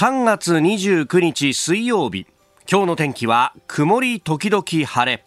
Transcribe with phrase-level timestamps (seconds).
[0.00, 2.28] 3月29日水曜日。
[2.70, 5.24] 今日の天気は曇り時々晴れ。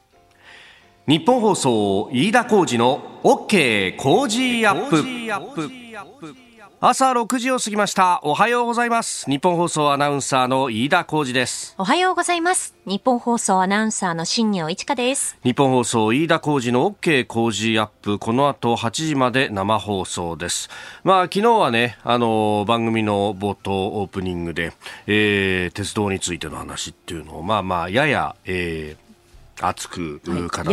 [1.10, 6.51] 日本放送飯田浩二の OK 工事アップ。
[6.84, 8.22] 朝6時を過ぎました。
[8.24, 9.30] おはようございます。
[9.30, 11.76] 日本放送アナウンサーの飯田浩二です。
[11.78, 12.74] おはようございます。
[12.88, 15.38] 日本放送アナウンサーの新業一華です。
[15.44, 18.18] 日本放送飯田浩二の OK 工事アップ。
[18.18, 20.72] この後8時まで生放送です。
[21.04, 24.74] まあ昨日はねあの番組の冒頭オープニングで、
[25.06, 29.11] えー、鉄道についての話っていうのをまあまあやや、えー
[29.62, 30.72] 熱く語ったと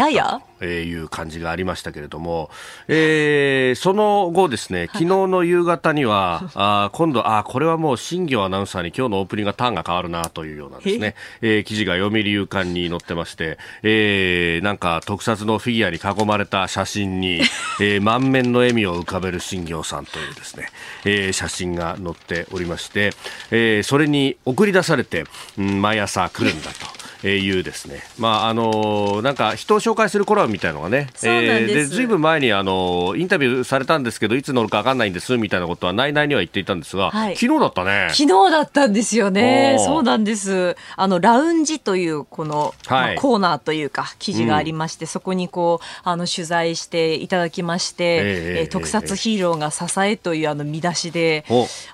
[0.65, 0.95] い。
[0.95, 2.51] う感じがありましたけれども、
[2.89, 17.43] えー、その後ですね、昨日の夕方には、 あ今度、あこれはもう新業アナウンサーに今日のオープニングがターンが変わるなというようなですね、えー、記事が読売夕刊に載ってまして、えー、なんか特撮のフィギュアに囲まれた写真に、
[17.81, 20.69] えー、満面の笑みを浮かべる新業さんというですね、
[21.05, 23.13] えー、写真が載っておりまして、
[23.51, 25.25] えー、それに送り出されて、
[25.57, 27.08] うん、毎朝来るんだと。
[27.23, 38.09] えー、いうですね、まああのなんか人を紹介するコラムみたいのがね、えー、でずいぶん前にあのインタビューされたんですけどいつ乗るか分かんないんですみたいなことは内々には言っていたんですが、はい、昨日だったね。
[38.11, 39.77] 昨日だったんですよね。
[39.81, 40.77] そうなんです。
[40.97, 51.45] あのラウンジというこの、はい、まあ、コーナーというか記事がありまして、うん、そこにこうあの取材していただきまして、えー、えー、特撮ヒーローが支えというあの見出しで、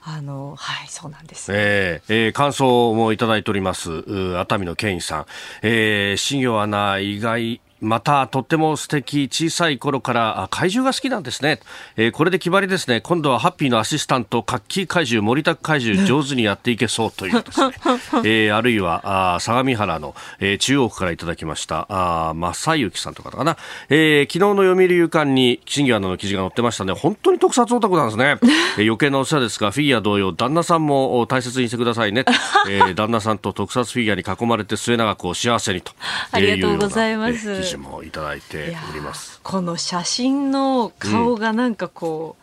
[0.03, 1.51] あのはいそうなんです。
[1.55, 4.05] えー、えー、感想もいただいております。
[4.39, 5.27] 熱海のケインさん。
[5.63, 11.61] えー、新業アナ意外またとっても素敵小さい頃から怪獣が好きなんですね、
[11.97, 13.01] えー、これで決まりですね。
[13.01, 17.75] 今度はハッピーのアシスタントカッキー怪獣森田怪獣上手にやっていけそうというですね、
[18.25, 23.57] えー、あるいはあ相模原の、えー、中央区からいただきましたあ正幸さんとかかな、
[23.89, 28.39] えー、昨日の読売夕刊に新業アナの記事が載ってましたね本当に特撮オタクなんですね、
[28.79, 32.25] えー、余計なお世話ですがフィギュア同様旦那さんも大切にしてくださいね、
[32.69, 35.93] えー、旦那さんと特撮フィギュアに囲まれて末永くお幸せにと、
[36.31, 42.37] ありがとうございます、ジもいただいておりますこの写真の顔がなんかこ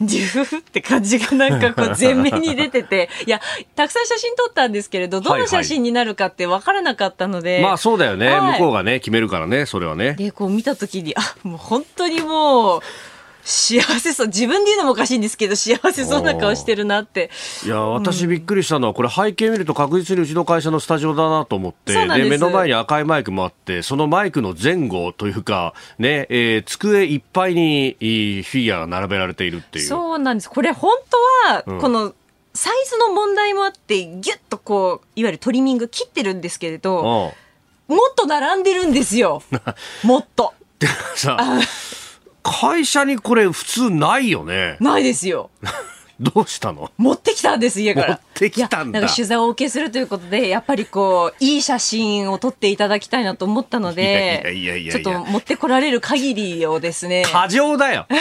[0.00, 3.40] う、うん、ジューって感じがなんかこう 前面に出てて、いや、
[3.74, 7.54] たくさん写真撮ったんですけれど、どの写真になるかって分からなかったので。
[7.54, 10.14] はいはい、まあそうだよね、はい、向こうがね、決めるからね、それはね。
[10.14, 12.80] で、こう見たときに、あ、もう本当にもう、
[13.42, 14.26] 幸せそう。
[14.26, 17.30] 自分で言うのもおかしいんですけど幸せそうな顔してるなって。
[17.64, 21.94] いや私びっくりしたのはこれ背景見ると確実にうちの会社のスタジオだなと思って。
[21.94, 29.86] で目の前に赤いマイクもあってそのマイクの前後というかね、えー、机いっぱいにフィギュアが並べられているっていう。
[29.86, 30.50] そうなんです。
[30.50, 32.14] これ本当はこの、
[32.54, 37.32] サイズの問題もあってギュッとこういわゆるトリミング切ってるんですけれど
[37.86, 39.42] もっと並んでるんですよ。
[40.02, 40.54] もっと。
[41.14, 41.36] さ
[42.42, 44.76] 会社にこれ普通ないよね。
[44.80, 45.50] ないですよ。
[46.20, 46.90] どうしたの？
[46.96, 54.42] 持ってきたんです家から持ってきたんだなんか取材をお受けするということでやっぱりこういい写真を撮っていただきたいなと思ったので
[54.90, 58.06] ちょっと持ってこられる限りをですね過剰だよ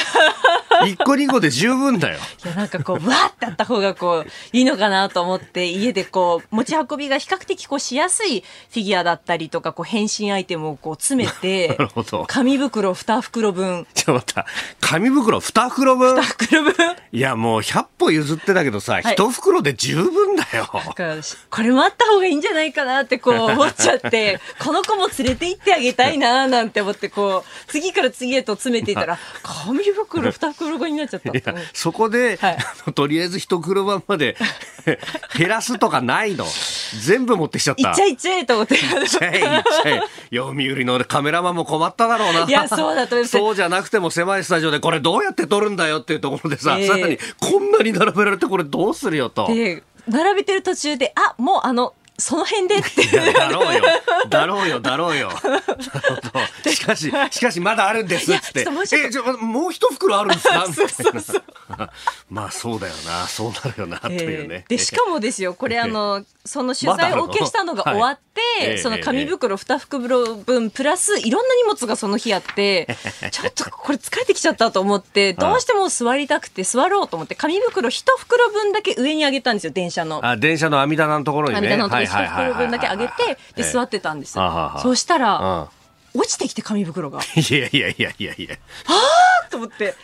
[0.86, 2.20] 一個二個で十分だよ。
[2.46, 11.78] いや、なんかこう、わーってあった方がこう、いいのかなと思って、家でこう、持ち運びが比較的こう、しやすいフィギュアだったりとか、こう、変身アイテムをこう、詰めて。
[12.28, 13.88] 紙袋2袋分。
[13.94, 14.46] ちょっと待った。
[14.82, 16.74] 紙袋2袋分 ?2 袋分
[17.12, 20.68] いや、もう100歩譲ってたけどさ、はい、1袋で十分だよ。
[21.50, 31.32] これもあった方がいいんじゃないかなってこう、思っちゃって、 この子も連れて行ってあげたいななんて思って、こう、次から次へと詰めていたら、紙袋2袋袋になっちゃった。
[31.74, 34.38] そこで、はい、とりあえず一車まで
[35.38, 36.46] 減らすとかないの。
[37.02, 37.90] 全部持ってきちゃった。
[37.90, 38.76] いっちゃいっちゃいと思って。
[38.76, 40.02] いっちゃいっちゃい。
[40.34, 42.44] 読売のカメラマンも困っただろうな。
[42.44, 49.50] いや、そうだとそうじゃなくても狭いスタジオでこれどうやって撮るんだよっていうところでさ、えー、さらにこんなに並べられてこれどうするよと。
[50.08, 53.82] 並べてる途中で、あ、もうあの、その辺でってだろうよ
[54.28, 55.30] だろうよだろうよ。
[56.66, 61.94] しかししかしまだあるんですっつってえじゃもう一袋あるんですか？
[62.30, 63.28] まあそうだよな。
[63.28, 64.66] そうなるよな、というね。
[64.68, 68.20] でしかもですよこれあのその取材を受けしたのが終わっ
[68.60, 72.88] て、はい、その紙袋2袋分プラスいろんな荷物がその日あって
[73.32, 80.26] ちょっとこれ疲れてきちゃったと思ってどうしても座りたくて座ろうと思って紙袋1袋分だけ上に上げたんですよ電車の。
[80.26, 81.60] あ電車の網棚のところにね。
[81.60, 85.70] 網棚のところに1袋分だけ上げてで座ってたんですそうしたら
[86.14, 87.20] 落ちてきて紙袋が。
[87.36, 88.56] いやいやいやいやいや。
[88.86, 88.96] は
[89.46, 89.96] あと思って。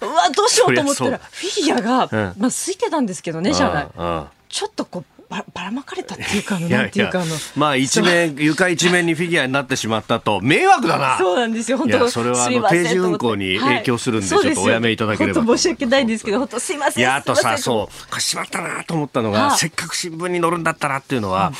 [0.00, 4.26] うわどうしようと思ったらフィギュアが、まあ空いてたんですけどね車内。
[4.48, 11.18] ちょっとこうばばらまかれたっていうか、なんていうか、あの、まあ一面、床一面にフィギュアになってしまったと、迷惑だな。
[11.18, 15.44] そうなんですよ、本当それはあの定時運行に影響するんで、ちょっとおやめいただければ。
[15.44, 17.02] 申し訳ないんですけど、本当すいません。
[17.02, 21.52] いや、あとさ、そう、しまったなと思ったのが、せっかく新聞に載るんだったらっていうのは、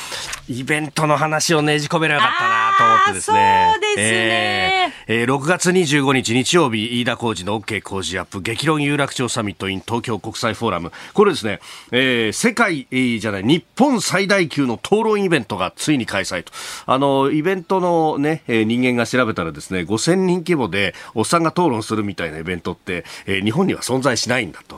[0.47, 3.71] イベントの話をねじ込めればよかったなと思ってですね。
[3.73, 4.93] そうですね。
[5.07, 10.91] えー、6月25日日曜日、飯田浩二の OK 工事アップ、激論有楽町サミット in 東京国際フォーラム。
[11.13, 11.59] これですね、
[11.91, 16.51] えー、世界、えー、じゃない、日本最大級の討論イベントがついに開催と。
[16.85, 24.77] あの、イベントのね、え、人間が調べたらですね、5000人規模でおっさんが討論するみたいなイベントって、えー、日本には存在しないんだと。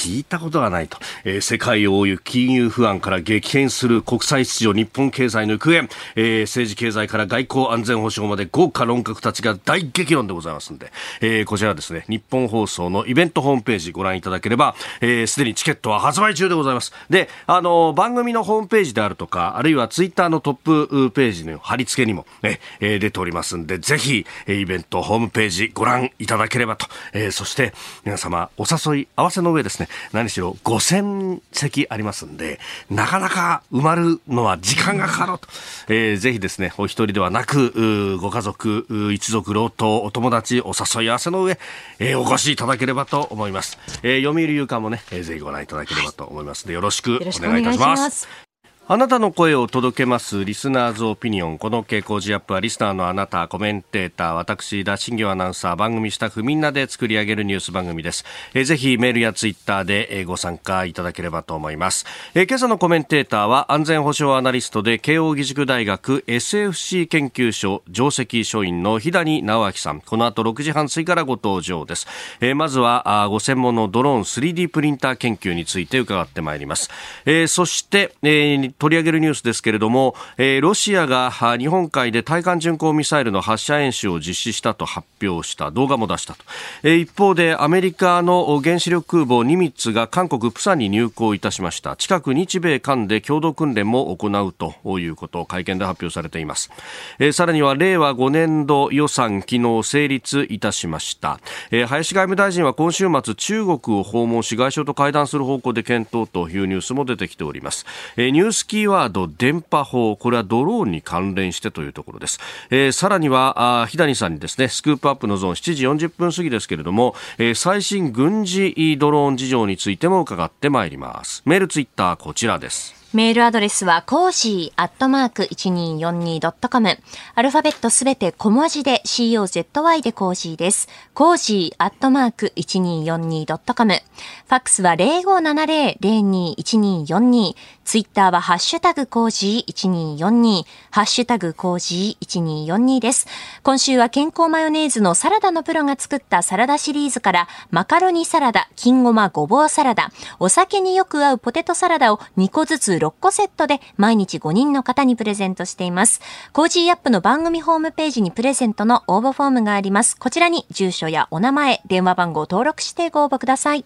[0.00, 0.96] 聞いたことがないと。
[1.24, 16.94] えー、世界を覆う金融不安から激変する国際秩序、日本経済の行方、えー、政治経済から外交安全保障まで豪華論客たちが大激論でございますんで、えー、こちらですね、日本放送のイベントホームページご覧いただければ、す、えー、で、にチケットは発売中でございます。
[17.10, 27.74] で、あの、番組のホームページであるとか、あるいはツイッターのトップページの貼り付けにもね、えー、出ておりますんで、ぜひ、イベントホームページご覧いただければと、えー、そして
[28.04, 32.60] 皆様お誘い合わせの上ですね、何しろ5000席ありますんで、
[32.90, 35.48] なかなか埋まるのは時間がかかると、
[35.88, 41.58] えー、ぜひですね、お一人ではなく、ご家族、一族、老頭、お友達、お誘い合わせの上、
[41.98, 43.78] えー、お越しいただければと思います。
[44.02, 48.49] えー、読売有刊もね、えー、ぜひご覧いただければと思いますので、よろしくお願いいたします。
[48.92, 51.58] あなたの声を届けますリスナーズオピニオン。
[51.58, 58.24] この傾向ジアップはリスナーのあなた、コメンテーター、私、田新業アナウンサー、番組スタッフみんなで作り上げるニュース番組です。
[58.52, 62.04] え、ぜひメールやツイッターで、ご参加いただければと思います。
[62.34, 70.00] え、今朝のコメンテーターは安全保障アナリストで慶應義塾大学 SFC 研究所上席書院の日谷直明さん。
[70.00, 72.08] この後6時半過ぎからご登場です。
[72.40, 76.90] え、まずはあご専門のドローン 3D プリンター研究について伺ってまいります。
[77.24, 86.44] えー、そして、えー、取り上げるニュースですけれども、えー、ロシアが日本海で対艦巡航ミサイルの発射演習を実施したと発表した動画も出したと、
[86.82, 91.94] えー、一方でアメリカの原子力空母ニミッツが韓国プサンに入港いたしました。
[92.00, 96.70] 近く日米韓で共同訓練も行うということを会見で発表されています、
[97.18, 101.40] えー、さらには令和5年度予算昨日成立いたしました、
[101.70, 107.84] えー、林外務大臣は今週末中国を訪問し外相と会談する方向で検討というニュースも出てきております、
[108.16, 112.38] えー、ニュースキーワード電波法これはドローンに関連してというところです、
[112.70, 126.96] えー、さらにはあ部谷さんにですねスクープアップのゾーン7時40分過ぎですけれども、えー、最新軍事ドローン事情についても伺ってまいりますメールツイッターこちらですメールアドレスは、コージーアットマーク 1242.com。
[127.34, 130.86] アルファベットすべて小文字で COZY でコージーです。
[131.12, 133.94] コージーアットマーク 1242.com。
[133.94, 137.56] ファックスは0570-021242。
[137.90, 140.62] ツイッターはハッシュタグコージー1242。
[140.92, 143.26] ハッシュタグコージー1242です。
[143.64, 156.20] 今週はケンコーマヨネーズのサラダのプロが作ったサラダシリーズから、マカロニサラダ、金ごまごぼうサラダ、お酒によく合うポテトサラダを2個ずつ6個セットで毎日5人の方にプレゼントしています。
[156.52, 160.16] コージーアップの番組ホームページにプレゼントの応募フォームがあります。
[160.16, 163.84] こちらに住所やお名前、電話番号を登録してご応募ください。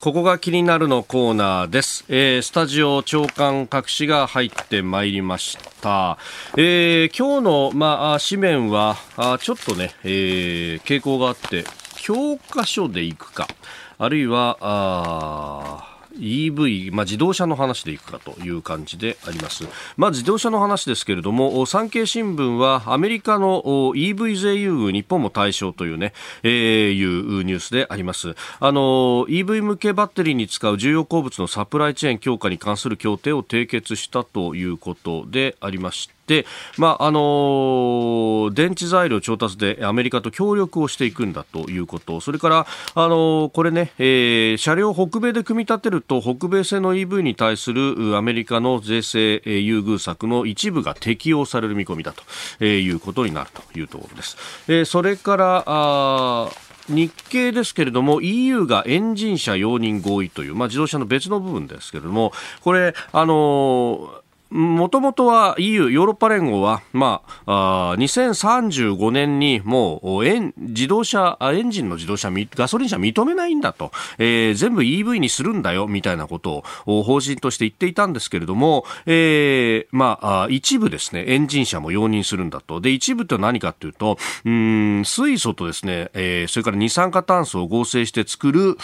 [0.00, 2.06] ここが気になるのコーナーです。
[2.08, 6.16] えー、スタジオ長官隠しが入ってまいりました。
[6.56, 11.64] えー、今日の、まあ、紙面は、あちょっとね、えー、傾向があって、
[11.98, 13.46] 教科書で行くか、
[13.98, 19.66] あるいは、あ EV、まあ、自動車の話でいくかという感じであります。
[19.96, 28.34] まあ、自動車の話ですけれども、産経新聞はアメリカの EV 税優遇、日本も対象というね、えー、いうニュースであります。
[28.58, 36.46] あの、EV 向けバッテリーに使う重要鉱物のサプライチェーン強化に関する協定を締結したということでありまして、で、
[36.78, 52.14] まああの電池材料調達でアメリカと協力をしていくんだということ、それから、あのこれね、えー、車両を北米で組み立てると北米製の EV に対するアメリカの税制優遇策の一部が適用される見込みだ
[52.58, 54.36] ということになるというところです。
[54.68, 56.48] えー、それからあ
[56.88, 62.32] 日経ですけれども EU がエンジン車容認合意という、まあ、自動車の別の部分ですけれども
[62.62, 64.19] これ、あの
[64.50, 82.80] もともとは EU、ヨーロッパ連合は、まあ、あ2035年にもうエン自動車、エンジンの自動車、ガソリン車認めないんだと、えー、全部 EV にするんだよ、みたいなことを方針として言っていたんですけれども、えー、まあ、一部ですね、エンジン車も容認するんだと。
[82.80, 88.76] で、一部って何かというと、うん、水素とですね、えー、それから二酸化炭素を合成して作る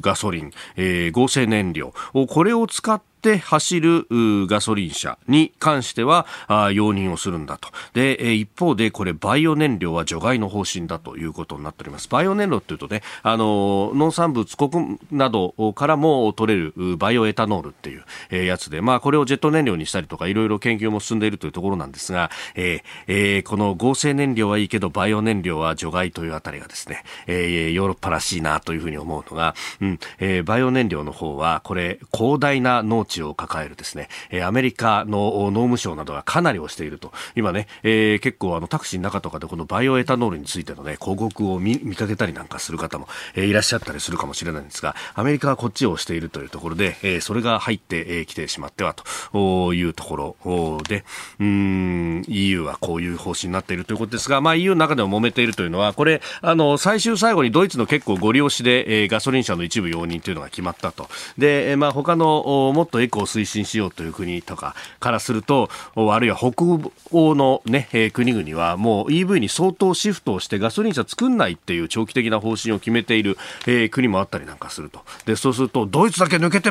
[0.00, 1.92] ガソリン、えー、合成燃料、
[2.28, 4.06] これを使って、て走る
[4.46, 6.26] ガソリン車に関しては
[6.72, 7.68] 容認をするんだと。
[7.92, 12.08] で、一方でこれバイオ燃料は除外の方針だということになっております。
[12.08, 17.98] バイオ燃料っていうとね、あの、農産物国などからも取れるバイオエタノールってい
[18.40, 37.12] うやつで、まあこれをジェット燃料にしたりとかいろいろ研究も進んでいるというところなんですが、えーえー、この合成燃料はいいけどバイオ燃料は除外というあたりがですね、えー、ヨーロッパらしいなというふうに思うのが、うんえー、バイオ燃料の方はこれ広大な農地を抱えるですね、えー、アメリカの農務省などがかなり推していると。
[37.34, 48.94] 今ね、えー、結構あのタクシーの中とかでこのバイオエタノールについてのね広告を見見かけたりなんかする方も、えー、いらっしゃったりするかもしれないんですがアメリカはこっちをしているというところで、えー、それが入ってき、てしまっては
[49.32, 51.04] というところで
[51.40, 61.08] うん EU はこういう方針になっているということですが、まあ、EU の中でも揉めているというのはこれあの最終最後にドイツの結構ご利用しで、えー、ガソリン車の一部容認というのが決まったと。
[61.36, 66.64] で、まあ、他のもっとエコを推進しようという国とかからするとあるいは北
[67.10, 73.36] 欧の、ね、え、国々はもう EV に相当シフトをしてガソリン車作んないっていう長期的な方針を決めている、
[73.66, 75.04] えー、国もあったりなんかすると。
[75.24, 76.70] でそうするとドイツだけ抜けて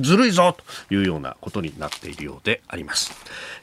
[0.00, 0.56] ずるいぞ
[0.88, 3.12] というようなことになっているようであります、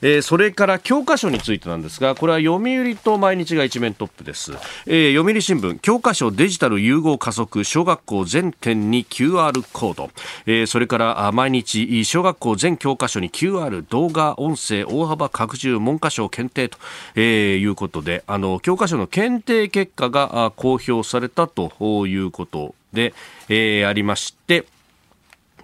[0.01, 4.53] えー、それから教科書についてなんですがこれは読売と毎日が一面トップです、
[4.85, 10.09] えー、読売新聞教科書デジタル融合加速小学校全店に QR コード、
[10.45, 16.77] えー、それから毎日小学校全教科書に QR 動画音声大幅拡充文科省検定と、
[17.15, 21.71] えー、いうことであの教科書の検定結果が公表されたと
[22.07, 23.13] いうことで、
[23.49, 24.65] えー、ありまして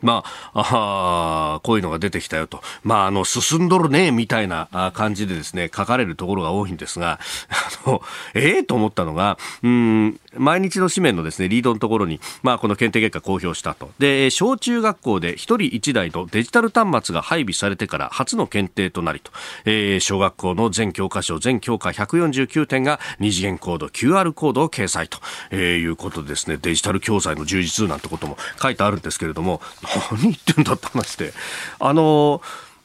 [0.02, 0.24] ま
[0.54, 2.62] あ、あこういうのが出てきたよと。
[2.84, 7.20] まあ、あの、進んどるね、みたいな感じでですね、書かれるところが多いんですが、
[7.86, 8.02] あの、
[8.34, 13.92] ええー、と思ったのが、うん、毎日の紙面のですね、リードのところに、まあ、この検定結果公表したと。
[14.00, 19.32] で、小中学校で1人1台のデジタル端末が配備されてから初の検定となりと、
[19.66, 25.20] えー、小学校の全教科書、全教科149点が二次元コード、QR コードを掲載と、
[25.52, 29.62] えー、いうことでですね、デジタル教材の充実なんてことも書いてあるんですけれども、
[30.12, 31.34] 何言ってんだって話で。
[31.80, 32.42] あの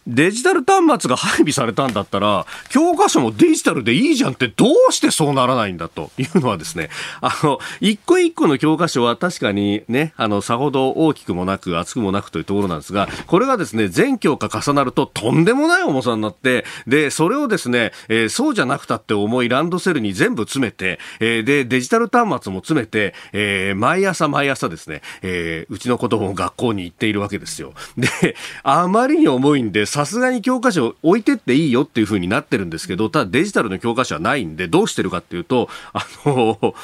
[0.07, 6.91] デジタル端末が配備されたんだったら、教科書もデジタルでいいじゃんってどうしてそうならないんだというのはですね、
[7.21, 27.75] あの、一個一個の教科書は確かにね、あの、さほど大きくもなく厚くもなくというところなんですが、これがですね、全教科重なるととんでもない重さになって、で、それをですね、えー、そうじゃなくたって重いランドセルに全部詰めて、えー、で、デジタル端末も詰めて、えー、毎朝毎朝ですね、えー、うちの子供も学校に行っているわけですよ。
[27.97, 36.75] で、あまりに重いんです、さすがに教科書置いてっていいよっていうふうになってるんですけど、ただデジタルの教科書はないんで、どうしてるかっていうと、あの、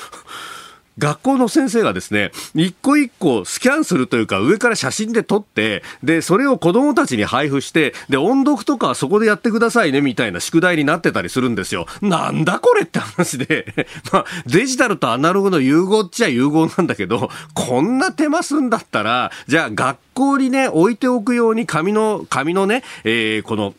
[0.99, 11.87] 学校の先生がですね、一個一個スキャンするというか、上から写真で撮って、で、それを子供たちに配布して、で、音読とかはそこでやってくださいね、みたいな宿題になってたりするんですよ。
[12.03, 13.75] なんだこれって話で、
[14.13, 23.75] まあ、デジタルとアナログの融合っちゃ融合なんだけど、こんな手間すんだったら、じゃあ学校にね、置いておくように紙の、紙のね、えー、この、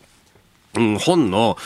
[0.79, 1.57] うん、本の、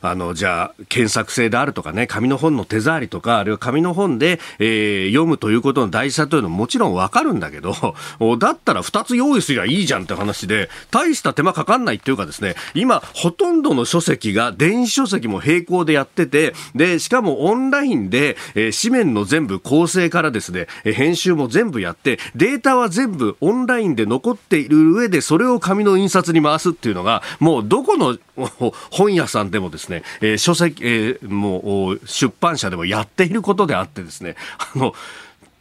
[0.00, 7.74] あの、じゃあ、検索性であるとかね、紙の本の手触りとか、あるいは紙の本で、えー、読むということの大事さというのももちろんわかるんだけど、
[8.38, 28.11] だったら2つ用意すりゃいいじゃんって話で、大した手間かかんないっていうかですね、今、ほとんどの書籍が電子書籍も並行でやってて、で、しかもオンラインで、えー、紙面の全部構成からですね、編集も全部やって、データは全部オンラインで残っている上で、それを紙の印刷に回すっていうのが、もうどこの
[28.90, 34.94] 本屋さんでもですね、えー、書籍、えー、もう出版社でもやっていることであってですね、あの、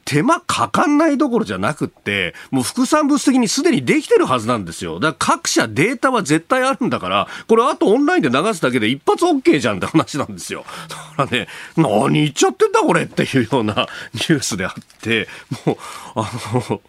[0.06, 5.00] 手間かかんないどころじゃなくって、もう副産物的にすでにできてるはずなんですよ。
[5.00, 10.66] だから各社データは絶対あるんだから、これあとオンラインで流すだけで一発 OK じゃんって話なんですよ。
[10.90, 15.28] だからね、何言っちゃってんだこれっていうようなニュースであって、
[15.66, 15.78] もう、
[16.16, 16.30] あ
[16.70, 16.82] の、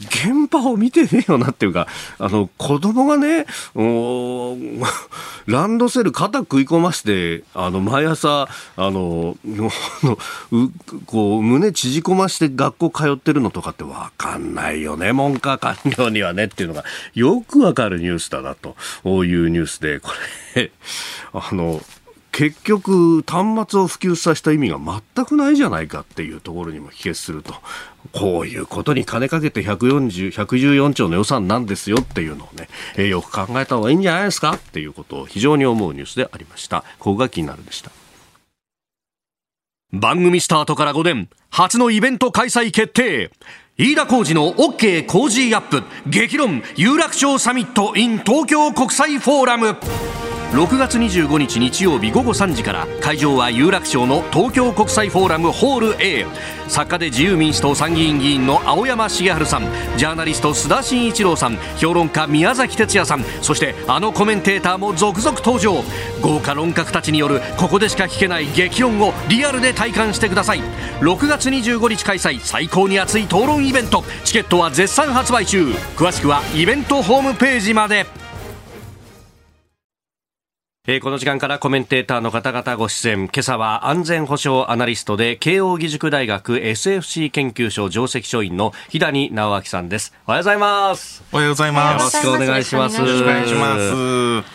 [0.00, 1.88] 現場を見てねえよなっていうか、
[2.18, 3.46] あの、子供がね、
[5.46, 9.36] ランドセル肩食い込まして、あの、毎朝、あの、
[10.52, 10.70] う
[11.06, 18.76] こう、胸縮こまして学校通ってるのとかってわかんないよね、文科官僚にはねっていうのが、よくわかるニュースだな、と
[19.24, 20.12] いうニュースで、こ
[20.54, 20.70] れ、
[21.32, 21.80] あの、
[22.38, 27.52] 結局、端末を普及させた意味が全くないじゃないかっていうところにも帰結すると。
[28.12, 36.84] こういうことに金かけて140、114兆の予算なんですよっていうのをね、えー、よく考えた方がいいんじゃないですかっていうことを非常に思うニュースでありました。
[37.00, 37.90] ここが気になるでした。
[39.92, 43.32] 番組スタートから5年、初のイベント開催決定
[43.76, 49.76] 飯田浩二の OK 工事アップ激論有楽町サミット in 東京国際フォーラム
[50.52, 56.24] 6月25日日曜日午後3時から会場は有楽町の東京国際フォーラムホール A
[56.68, 59.62] 作家で自由民主党参議院議員の青山茂春さん
[59.98, 65.82] ジャーナリスト須田慎一郎さん評論家宮崎哲也さんそしてあのコメンテーターも続々登場。
[66.22, 70.60] 豪華論客たちによるここでしか聞けない激論をリアルで体感してください。
[71.00, 74.02] 6月25日開催最高に熱い討論イベント。
[74.24, 75.66] チケットは絶賛発売中。
[75.96, 78.17] 詳しくはイベントホームページまで。
[80.90, 83.28] えー、この時間からコメンテーターの方々ご出演。
[83.28, 90.14] 今朝は安全保障アナリストで慶応義塾大学 SFC 研究所上席書院の日谷直明さんです。
[90.26, 91.22] おはようございます。
[91.30, 92.16] おはようございます。
[92.26, 92.98] よろしくお願いします。
[93.02, 93.80] よろしくお願いします。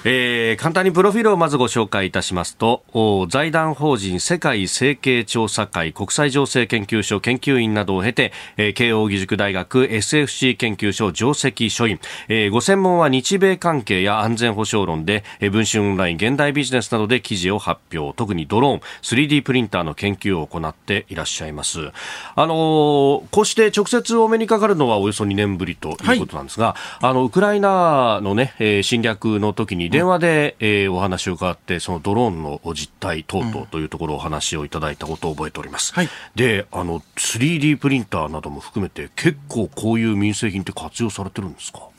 [0.06, 2.82] えー、簡単にプロフィールをまずご紹介いたしますと、
[3.30, 18.16] 財団法人世界政経調査会国際情勢研究所研究員などを経て、えー、慶応義塾大学 SFC 研究所上席書院、えー、ご専門は日米関係や安全保障論で、えー、文春オンライン現代ビジネスなどで記事を発表。
[18.16, 21.92] 特にドローン 3D プリンターの研究を行っていらっしゃいます。
[22.36, 41.93] あのこうして直接お目にかかるのはおよそ2年ぶりということなんですが、はい、あのウクライナのね、えー、侵略の時に電話で、うん、えー、お話を伺ってそのドローンの実態等々というところをお話をいただいたことを覚えております、はい、であの 3D プリンターなども含めて結構こういう民生品って活用されてるんですか？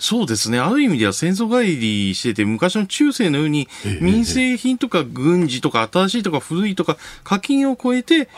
[0.00, 0.58] そうですね。
[0.58, 3.68] ある意味では戦争帰りしてて、昔の中世のように
[4.00, 8.28] 民生品とか軍事とか新しいとか古いとか課金を超えて、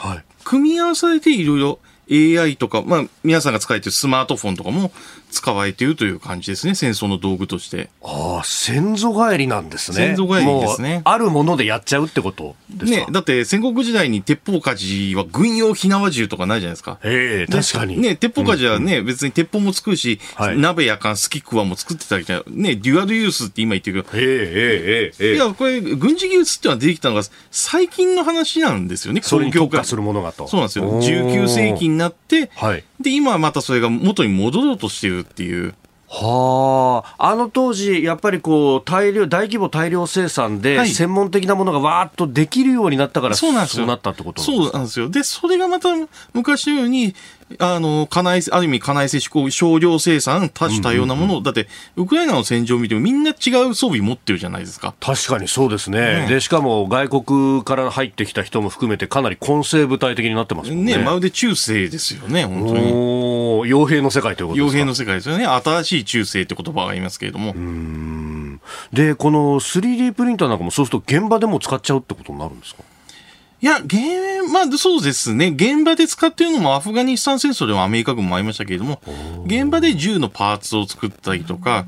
[0.44, 1.78] 組み合わされていろいろ
[2.10, 4.90] AI とか、まあ、皆さんが使えてるスマートフォンとかも
[5.32, 7.88] 使われているという感じですね、戦争の道具として。
[8.04, 9.96] ああ、先祖返りなんですね。
[9.96, 11.00] 先祖返りですね。
[11.04, 12.98] あるものでやっちゃうってことですか？
[13.00, 16.98] ね、だって戦国時代に鉄砲鍛冶は軍用火縄銃とかないじゃないですか。
[17.02, 17.98] ええ確かに。
[17.98, 24.18] ね、鉄砲鍛冶はね、うん、別に鉄砲も作るし、はい、鍋やかん、スキックはもう作ってたわけじゃね、デュアルユースって今言ってるけど。
[24.18, 30.46] ええええええいや、これ、軍事技術ってのは出てきたのが最近の話なんですよね、それに特化するものがと。
[30.48, 31.00] そうなんですよ。
[31.00, 35.74] 19世紀になって、はい、で、今はまたそれが元に戻ろうとしてるっていう。
[36.14, 45.08] はあ、あの当時、やっぱりこう大量大規模大量生産で、専門的なものがわーっとできるようになったから、そうなったってことそうなんですよ。
[45.08, 45.88] で、それがまた
[46.34, 47.14] 昔のように、
[47.58, 54.94] あの、家内、ある意味家内接種少量生産、多種多様なもの、だって、ウクライナの戦場を見てもみんな違う装備持ってるじゃないですか。
[55.00, 56.22] 確かにそうですね。
[56.22, 60.96] ねで、しかも外国から入ってきた人も含めてかなり混成部隊的になってますもんね。
[60.96, 62.92] ね、まるで中世ですよね、本当に。
[62.92, 64.76] お傭兵の世界ということですか？
[64.76, 65.46] 傭兵の世界ですよね。
[65.46, 67.54] 新しい中世って言葉がありますけれども。
[68.92, 72.82] で、この 3D プリンターなんかもそうすると現場でも使っちゃうってことになるんですか？
[73.60, 75.50] いや、現、まあそうですね。
[75.54, 79.00] 現場で使っているのもアフガニスタン戦争でもアメリカ軍もありましたけれども、
[79.46, 81.86] 現場で銃のパーツを作ったりとか、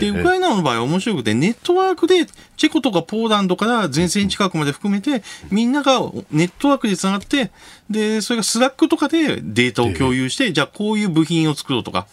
[0.00, 6.00] で、ウクライナの場合は面白くて、ネットワークでチェコとかポーランドから前線近くまで含めて、みんなが
[6.32, 7.52] ネットワークで繋がって、
[7.88, 12.06] で、それが Slack とかでデータを共有して、じゃあこういう部品を作ろうとか、は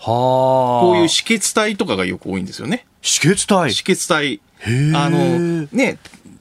[0.00, 2.86] こういう止血帯とかがよく多いんですよね。
[3.02, 4.40] 止血帯止血帯。
[4.94, 5.98] あの、ね、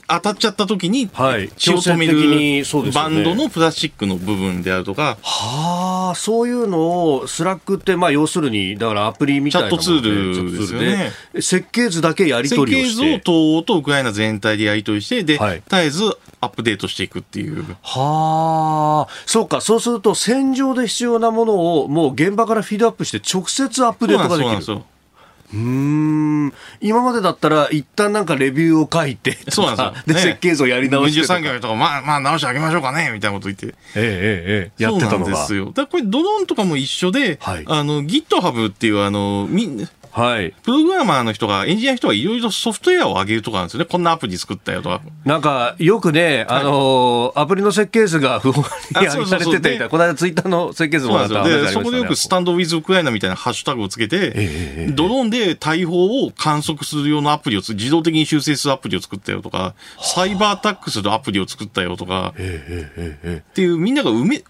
[0.08, 5.17] 当たっちゃった時に、はい、血を止めるバンドのプラスチックの部分であるとか。
[5.22, 11.12] はあ、そういうのを、 Slack って、まあ、要するに、だからアプリみたいなチャットツールですよね。
[11.36, 12.96] 設計図だけやり取りをして。
[12.96, 17.63] 設計図を東欧とウクライナ全体でやり取りして、で、はい、絶えずアップデートしていくっていう。
[17.82, 24.62] はあ、そうか、そうすると、戦場で必要なものを、もう現場からフィードアップして、直接アップデートができる。
[24.62, 31.60] そうなん今までだったら一旦なんかレビューを書いてそうなんですよ、で、設計図をやり直してとか。
[31.62, 33.67] とかまあまあ直してあげましょうかねみたいなこと言って。
[33.67, 35.23] ええええやってたのが。
[35.23, 35.71] そうなんですよ。
[35.73, 40.51] だこれドローンとかも一緒で、はい、あの GitHub っていうあのみはい。
[40.63, 43.86] プログラマーの人が、エンジニアの人がいろいろソフトウェアを上げるとかなんですよね。
[43.86, 45.01] こんなアプリ作ったよとか。
[45.25, 49.89] なんか、よくね、あのー、アプリの設計図が不法に上げされてていた。
[49.89, 64.43] この間ツイッターの設計図もあったで、そこでよくスタンドウィズウクライナみたいなハッシュタグをつけて、えー、ドローンで大砲を観測するようなアプリを、自動的に修正するアプリを作ったよとか、サイバーアタックするアプリを作ったよとか、っていう、みんながめ、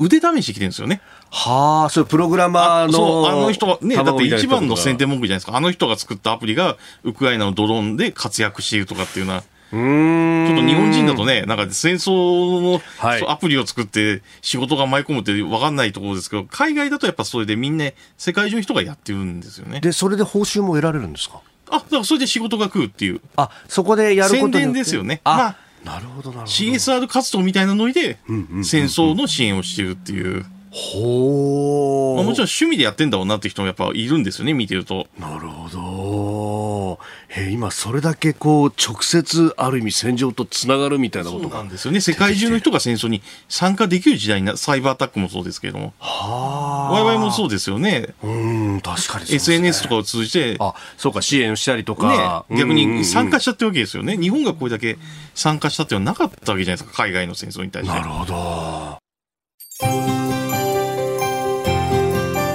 [0.00, 1.00] 腕試してきてるんですよね。
[1.34, 2.92] はあ、それプログラマーの。
[2.92, 5.56] そう、あの人ね、だって一番の宣伝文句じゃないですか。
[5.56, 9.44] あの人が作ったアプリが、ウクライナのドローンで活躍しているとかっていうのは。
[9.72, 17.86] うんちょっと日本人だとね、なんか戦争の、はい、アプリを作って仕事が舞い込むって分かんないところですけど、海外だとやっぱそれでみんな、
[18.18, 19.80] 世界中の人がやってるんですよね。
[19.80, 21.40] で、それで報酬も得られるんですか？
[21.70, 23.22] あ、だからそれで仕事が食うっていう。
[23.36, 25.22] あ、そこでやること宣伝ですよね。
[25.24, 26.50] あ、まあ、なるほど、なるほど。
[26.50, 28.18] CSR 活動みたいなノリで、
[28.62, 30.44] 戦争の支援をしてるっていう。
[30.74, 35.06] ほまあ、もちろん趣味でやってんだろうなって人もやっぱいるんですよね、見てると。
[35.18, 36.98] なるほど。
[37.36, 42.00] え今それだけこう直接ある意味戦場とつながるみたいなことなんですよね。
[42.00, 45.92] 世界中の人が戦争に参加できる時代にな、サイバーアタックもそうですけれども。
[45.98, 46.92] はあ。
[46.92, 48.08] ワイワイもそうですよね。
[48.22, 50.56] うん、確かに、ね、SNS とかを通じて。
[50.58, 52.46] あ、そうか、支援したりとか。
[52.48, 54.16] ね、逆に参加しちゃってるわけですよね。
[54.16, 54.96] 日本がこれだけ
[55.34, 57.94] 参加したっていうのはなかったわけじゃないですか、海外の戦争に対して。
[57.94, 60.21] なるほど。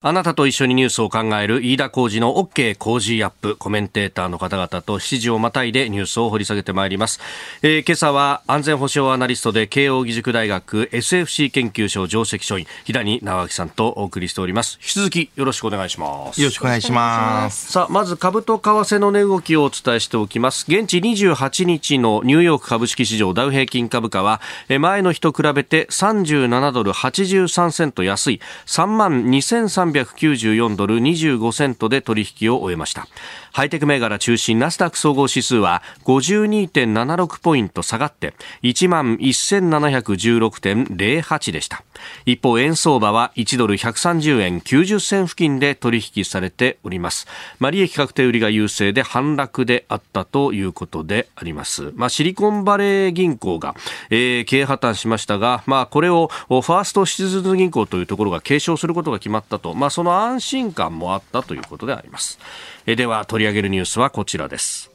[0.00, 3.56] あなたと一緒にニュースを考える飯田浩二の OK 工事アップ。
[3.56, 7.18] コメンテーターの方々と7時をまたいでニュースを掘り下げてまいります、
[7.62, 14.78] えー、今朝は安全保障アナリストで慶應義塾大学 SFC 研究所上席所員平に直明さんとお送りしております。
[14.80, 16.40] 引き続きよろしくお願いします。
[16.40, 17.72] よろしくお願いします。
[17.72, 20.64] さあまず株と為替の値動きをお伝えしておきます。
[20.68, 33.08] 現地28日のニューヨーク株式市場ダウ平均株価は前の日と比べて37ドル83セント安い3万2300 394ドル25セントで取引を終えました。
[33.52, 41.82] ハイテク銘柄中心ナスダック総合指数は52.76ポイント下がって1万1716.08でした。
[42.26, 47.26] 一方円相場は1ドル130円90銭付近で取引されております、
[47.58, 53.74] まあ、利益確定売りが優勢で反落であったということであります、まあ、シリコンバレー銀行が、
[54.10, 62.38] えー、経営破綻しましたが、まあ、これをファーストシチズン銀行というところが継承することが決まったと、まあ、その安心感もあったということであります。
[62.86, 64.90] えでは取り上げるニュースはこちらです。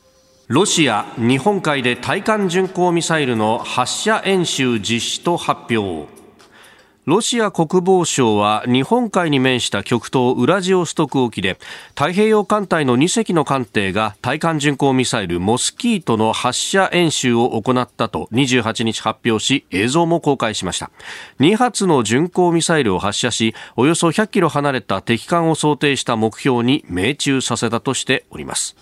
[0.48, 6.23] ロシア日本海で対艦巡航ミサイルの発射演習実施と発表。
[7.06, 11.58] ロシア国防省は日本海に面した極東ウラジオストク沖で
[11.90, 20.92] 太平洋艦隊の2隻の艦艇が対艦巡航ミサイルモスキートの発射演習を行ったと28日発表し映像も公開しました。
[21.42, 28.78] 2発の巡航ミサイルを発射しおよそ100キロ離れた敵艦を想定した目標に命中させたとしております。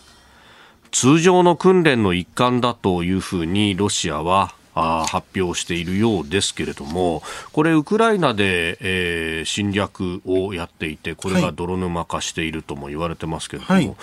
[0.92, 13.96] 通常の訓練の一環だというふうにロシアはあ発表しているようですけれども、これ、ウクライナで、えー、侵略をやっていて、これが泥沼化しているとも言われてますけれども、はい、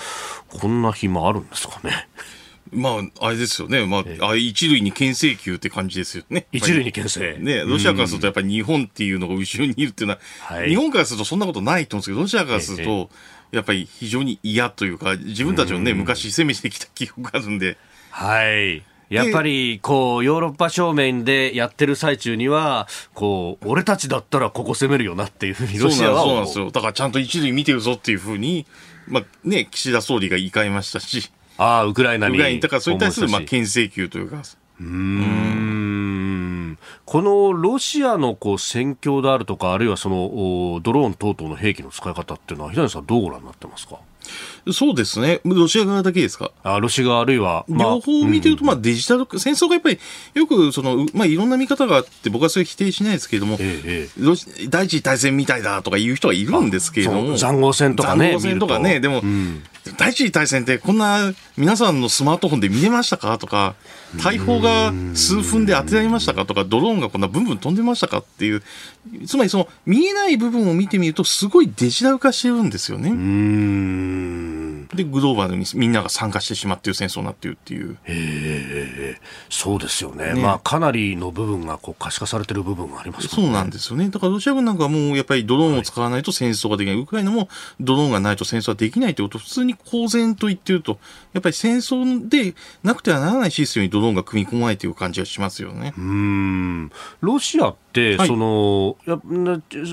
[0.49, 2.09] こんな暇あるんですかね？
[2.71, 3.87] まあ、あれですよね。
[3.87, 6.47] まあ、あ一類に牽制球って感じですよね。
[6.53, 7.39] 一類に牽制。
[7.39, 13.09] ね、ロシアからするとやっぱり日本っていうのが後ろにいるっていうのは、はい、日本からするとそんなことないと思うんですけど、ロシアからすると、
[13.53, 17.79] やっぱり非常に嫌というか、自分たちをね、昔攻めてきた記憶があるんで。
[18.11, 18.83] はい。
[19.09, 26.71] やっぱり、こう、ヨーロッパ正面でやってる最中には、こう、俺たちだったらここ攻めるよなっていうふうにロシアはそうなんですよ。
[26.71, 28.67] だからちゃんと一塁見てるぞっていうふうに、
[29.07, 31.31] まあね、岸田総理が言い換えましたし。
[31.57, 32.35] ああ、ウクライナに。
[32.35, 34.43] ウクライナに、だからそれに対する、まあ、牽制球というか。
[34.81, 36.79] うん。
[37.05, 43.99] このロシアのこう戦況であるとか、あるいはそのドローン等々の兵器の使い方っていうのは、平野さん、どうご覧になってますか？
[44.73, 45.41] そうですね。
[45.45, 46.51] ロシア側だけですか？
[46.63, 49.99] あロシア側あるいは、まあ、両方見てると、まあ、デジタル、戦争がやっぱり、
[50.35, 57.37] よく、その、まあ、いろんな見方があって、僕はそれ否定しないですけれども、ええ、第一次大戦みたいだとか言う人はいるんですけれども。
[57.37, 58.33] 残壕戦とかね。
[58.33, 59.01] 残壕戦とかね。
[59.01, 59.63] でも、うん、
[59.97, 63.39] 第一次大戦ってこんな皆さんのスマートフォンで見えましたか？
[63.39, 63.75] とか、
[64.23, 66.45] 大砲が数分で当てられましたか？
[66.47, 68.19] とか、ドローンがこんなブンブン飛んでましたか？
[68.19, 68.63] っていう、
[69.27, 73.11] つまりその見えない部分を見てみると、すごいデジタル化してるんですよね。
[74.95, 77.99] で、グローバルにみんなが参加してしまっている戦争になっているっていう。
[78.05, 79.21] へ
[79.51, 80.33] そうですよね。
[80.35, 83.29] ねまあ、かなりの部分がこう可視化されてる部分がありますね。
[83.29, 84.09] そうなんですよね。
[84.09, 86.95] だからロシア軍なんかはもうやっぱりドローンを使わないと戦争ができない。
[86.97, 87.49] はい、ウクライナも
[87.81, 90.99] ドローンがないと戦争はできないということを普通に公然と言ってると、
[91.33, 95.93] やっぱり戦争でなくてはならないシステムにドローンが組み込まれている感じがしますよね。
[95.99, 96.91] うん。
[97.21, 99.19] ロシアって、はい、その、や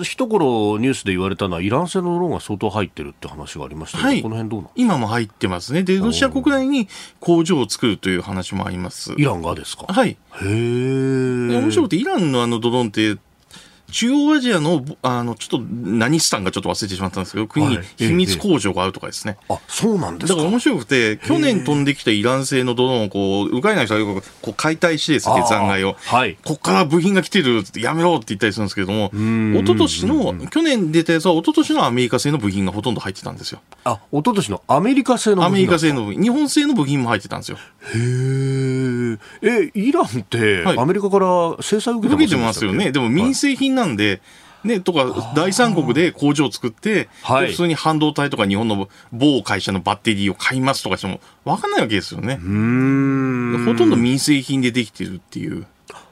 [0.03, 5.83] 一頃ニュースで言われたのは、イラン製のドローンが相当入ってるって話がありましたけど、はい、この辺どうなん今も入ってますね。
[5.83, 6.87] で、ロシア国内に
[7.19, 9.13] 工場を作るという話もあります。
[9.17, 9.85] イランがですか？
[9.87, 10.09] はい。
[10.09, 10.45] へえ。
[10.45, 13.17] 面白くて、イランのあのドローンって、
[13.91, 19.37] 中央アジアの、あの、ちょっと何スタンかちょっと忘れてしまったんですけど、国にはい秘密工場があるとかですね。
[19.49, 20.35] あ、そうなんですか？
[20.35, 25.95] だから面白くて、去年飛んできたイラン製のドローンをこう、ウクライナの人がこう解体してですね、残骸を。
[25.99, 26.37] はい。
[26.43, 33.61] こっから部品が来てるやめろって言ったりするんですけれども、ん一昨年の、去年出たやつは一昨年のアメリカ製の部品がほとんど入ってたんですよ。
[33.83, 35.95] あ、一昨年のアメリカ製の部品アメリカ製の。
[35.95, 37.57] の部品、日本製の部品も入ってたんですよ。
[37.57, 39.17] へえ。
[39.41, 42.91] え、イランって、はいアメリカから制裁受けて受けてますよね。
[42.91, 44.21] でも民生品なんで、
[44.63, 52.35] ね、とか、第三国で工場を作って、はいで普通に半導体とか日本の某会社のバッテリーを買いますとかしても、わかんないわけですよね。
[52.35, 55.67] ほとんど民生品でできてるっていう。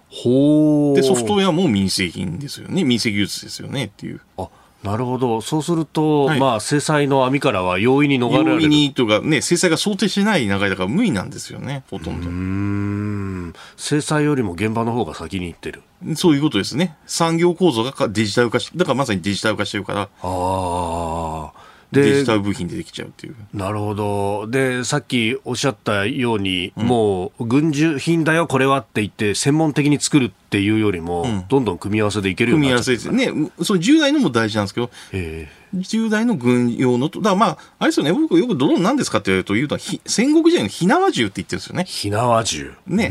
[0.10, 0.96] ほう。
[0.96, 2.84] で、ソフトウェアも民生品ですよね。
[2.84, 4.22] 民生技術ですよねっていう。
[4.38, 4.48] あ、
[4.84, 5.42] なるほど。
[5.42, 8.52] そうすると、はいまあ、制裁の網からは容易に逃れられる。
[8.52, 12.30] 容易にとかね、制裁が想定してない流れだから無理なんですよね、ほとんど。
[12.30, 13.54] ん。
[13.78, 15.84] 制裁よりも現場の方が先に行ってる。
[16.16, 16.98] そういうことですね。
[17.06, 21.74] 産業構造がかデジタル化し、だからまさにデジタル化してるから、ああ。
[21.94, 23.36] デジでタル部品でできちゃうっていう。
[23.54, 24.48] なるほど。
[24.48, 33.52] で、さっきおっしゃったように、もう、軍需品だよ、これはって言って、専門的に作るっていうよりも、んどんどん組み合わせでいけるよう組み合になっちゃってわせですね。
[33.64, 41.86] その従来のも大事なんですけど、え従来の軍用のと、だからまあ、あれですよね、僕よくドローン何ですかって言われると言うのは、ひ戦国時代の火縄銃って言ってるんですよね。
[41.88, 42.74] 火縄銃。
[42.86, 43.06] ね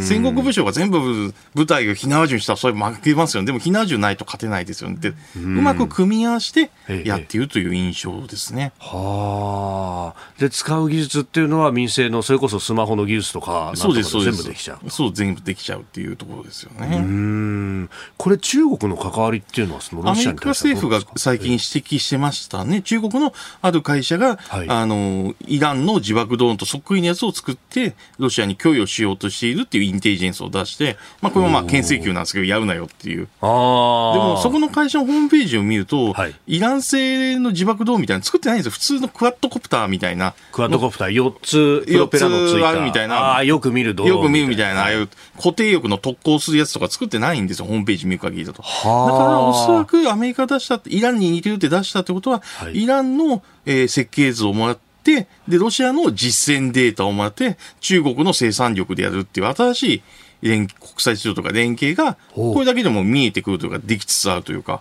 [0.00, 3.46] 戦国武将が全部部隊が火縄銃にしたらそれ負けますよね。
[3.46, 4.96] でも火縄銃ないと勝てないですよね。
[4.98, 6.70] で、うまく組み合わせて
[7.04, 8.72] やっているという印象ですね。
[8.78, 10.40] はあ。
[10.40, 14.38] で、使う技術っていうのは民生の、それこそスマホの技術とかそうです、そうです。
[14.38, 14.90] 全部できちゃう。
[14.90, 16.96] そう、全部できちゃうっていうところですよね。
[16.96, 17.90] うーん。
[18.16, 22.82] これ中国の関わりっていうのは、そのアメリカロシアに対しては政府が最近指摘してましたね。
[22.82, 33.28] 中国のある会社が、はいあの、イランの自爆ドローンとそっくりのやつを作って、ロシアに供与しようとしているっていうインテリジェンスを出して、まあこれもまあ牽制球なんですけど、やるなよっていう。
[33.40, 33.48] ああ。
[33.48, 38.72] でも、そこの会社のホームページを見ると、はいイラン製の自爆ドローンみたいなの作ってないんですよ。
[38.72, 40.34] 普通のクワッドコプターみたいな。
[40.52, 42.68] クワッドコプター4つプロペラのついた。
[42.68, 47.66] あるみたいなああ、よく見るドローンよく見るみたいな、ああいう固定翼の特攻するやつとか作ってないんですよ。
[47.66, 48.62] ホームページ見る限りだと。
[48.62, 60.02] だはあから、おそらくアメリカが出したって、イランに似てるって出したってことは、はいイランの、えー設計図をもらって、で、ロシアの実践データをもらって、中国の生産力でやるっていう新しい
[60.42, 64.80] 連国際市場とか連携が、これだけでも見えてくるというか、できつつあるというか。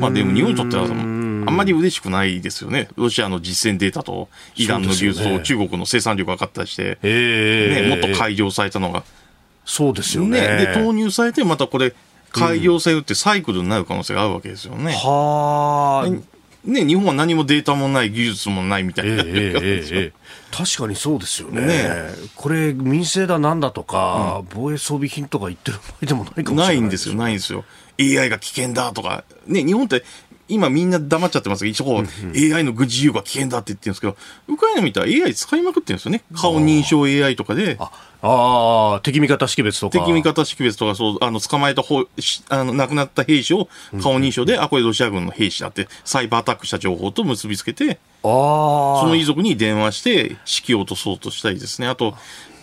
[0.00, 2.88] まあでも日本にとっては、あんまり嬉しくないですよね。
[2.96, 9.04] ロシアの実践データと、イランの技術と中国の生産力が分かったりして、ええね、もっと改良されたのが、
[9.64, 10.40] そうですよね。
[10.40, 11.94] ね、で、投入されて、またこれ、
[12.30, 14.92] 改良されるってサイクルになる可能性があるわけですよね。
[14.92, 16.32] はあ。
[16.64, 19.14] ね、日本は何もデータもない、技術もないみたいな。
[19.14, 20.12] ええええええ
[20.52, 21.66] 確かにそうですよね。
[21.66, 21.92] ね
[22.36, 26.80] これ、民生だなんだとか、防衛装備品とか言ってる場合でもないかもしれな。
[26.80, 27.64] いんですよ、ないんですよ。
[27.98, 30.04] AI が危険だとか、ね、日本って、
[30.52, 34.16] 今みんな黙っちゃってますけど、一応 AI の軍事用が危険だって言ってるんですけど、
[34.48, 36.22] ウクライナ見たら AI 使いまくってるんですよね。
[36.34, 37.78] 顔認証 AI とかで、
[38.24, 39.98] ああ、敵味方識別とか。
[39.98, 43.68] 敵味方識別とか、そう、あの、捕まえた方、しあの、亡くなった兵士を
[44.00, 49.00] 顔認証で、あ、これロシア軍の兵士だって、サイバーアタックした情報と結びつけて、ああ。
[49.00, 50.36] その遺族に電話して、指
[50.74, 51.88] 揮を落とそうとしたりですね。
[51.88, 52.14] あと、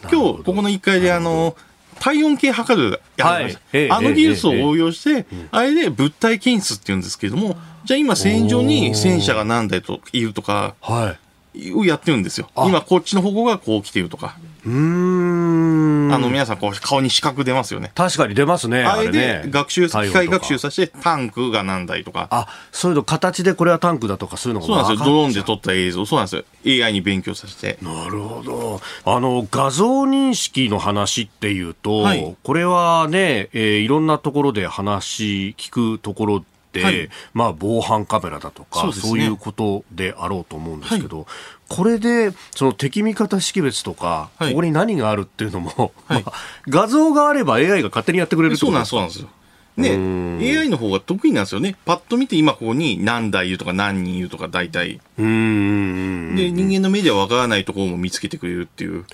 [0.04, 1.58] 今日、ここの1階で、あの、
[2.00, 11.16] 体温計測るやりました、はいええあの技術を応用して、あれで物体検出っていうんですけれども、じゃあ今戦場に戦車が何台といるとか、は
[11.56, 11.72] い。
[11.74, 12.50] をやってるんですよ。
[12.56, 14.38] 今こっちの方向がこう来てるとか。
[14.70, 16.14] うーん。
[16.14, 17.92] あの皆さんこう顔に四角出ますよね。
[17.96, 18.84] 確かに出ますね。
[18.84, 22.28] あれねで学習、機械学習ささせてタンクが何台とか。
[22.32, 25.06] あ、そういうの形でこれはタンクだとかそういうのがそうなんですよ。
[25.06, 26.06] ドローンで撮った映像。
[26.06, 26.86] そうなんですよ。
[26.86, 27.78] AI に勉強させて。
[27.82, 28.82] なるほど。
[29.06, 41.28] あの、画像認識の話っていうと、はいこれはね、えーいろんなところで話聞くところで、はいまあ、防犯カメラだとかそ,、そうねいうことであろうと思うんですけど、
[41.70, 46.34] これで、その敵味方識別とか、はいここに何があるっていうのも、 まあ
[46.68, 49.30] 画像があれば AI が勝手にやってくれるってそうなんです、ことですか
[49.76, 50.50] そうなんですよ。
[50.50, 51.78] ね、AI の方が得意なんですよね。
[51.86, 55.00] パッと見て今ここに何台いるとか何人いるとか大体。
[55.18, 56.36] うーん。
[56.36, 59.06] で、人間の目ではわからないところも見つけてくれるっていう。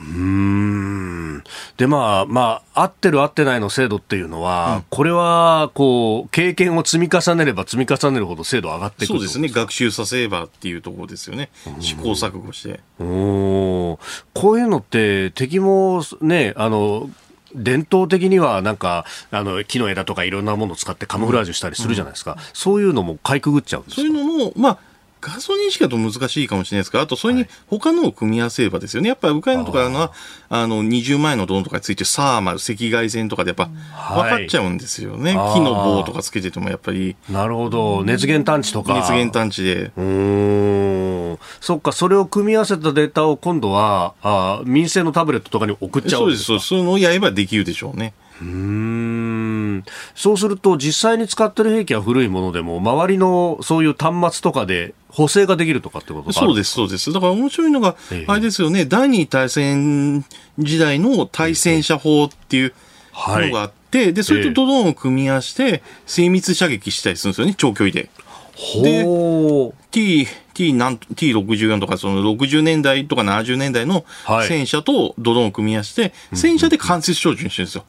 [0.00, 1.44] うーん。
[1.76, 9.48] でまあまあ合ってる合ってないの制度っていうのは、これはこう経験を積み重ねれば積み重ねるほど精度上がっていくそうですね。
[9.48, 11.50] 学習させればっていうところですよね。
[11.80, 12.80] 試行錯誤して。
[12.98, 13.98] おー。
[14.34, 17.10] こういうのって敵もねあの
[17.54, 24.02] 伝統的にはなんかあの木の枝とかいろんなものを使ってカモフラージュしたりするじゃないですか、そういうのもかいくぐっちゃうんですか？
[24.02, 24.78] そういうのも、まあ、
[25.28, 29.08] ガソリンしかと難しいかもしれないですが、あとそれに他のを組み合わせればですよね。
[29.08, 30.12] やっぱりウクライナとかのは、
[30.48, 33.68] あの、20万円のドローンとかについてサーマル、赤外線とかでやっぱ
[34.14, 35.36] 分かっちゃうんですよね。
[35.36, 38.04] はい木の棒とかつけててもやっぱりなるほど。
[38.04, 38.94] 熱源探知とか。
[38.94, 39.90] 熱源探知で。
[39.96, 41.38] うーん。
[41.60, 46.46] そっか、それを組み合わせたデータを今度は、あ民生のタブレットとかに送っちゃそううんですか？
[46.46, 48.14] そうですそういうのをやればできるでしょうね。
[48.40, 49.84] うーん。
[50.14, 57.12] そうすると実際に使ってる兵器は古いものでも周りのそういう端末とかで補正ができるとかってことそうです、そうです。
[57.12, 60.24] だから面白いのがええ、あれですよね、第二次大戦
[60.58, 62.74] 時代の対戦車砲っていう
[63.12, 63.48] はい。
[63.48, 68.10] のがあって、で、それとドローンを組み合わせて、精密射撃したりするんですよね、長距離で。
[68.54, 69.84] ほう。
[69.90, 74.48] T、T なん T64 とか、その60年代とか70年代のはい。
[74.48, 77.84] 戦車とドローンを組み合わせて、戦車で間接照準にしてるんですよ。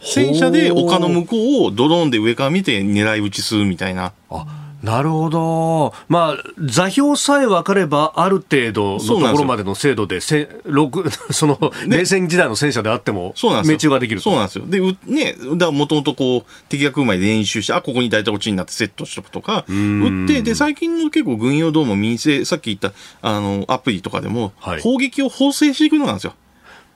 [0.00, 4.12] 戦車で丘の向こうをドローンで上から見て狙い撃ちするみたいな。
[4.30, 13.74] あなるほど、まあ、座標さえ分かれば、ある程度のところまでの精度で、せ六 その冷戦時代の戦車であっても、そうなんですよ。
[13.74, 14.66] 命中ができるそうなんですよ。
[14.66, 26.34] で、うね、だもともとこう、敵が来る前に練習して、あ、ここに大体落ちになってセットしとくとか、撃って、で、最近の結構軍用ドーム民生、さっき言った、あの、アプリとかでも、はい砲撃を縫製していくのなんですよ。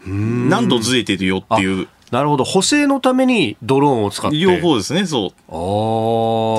[0.06, 1.88] 何度ずれてるよっていう。
[2.12, 4.36] なるほど、補正のためにドローンを使って。
[4.36, 5.30] 両方ですね、そう。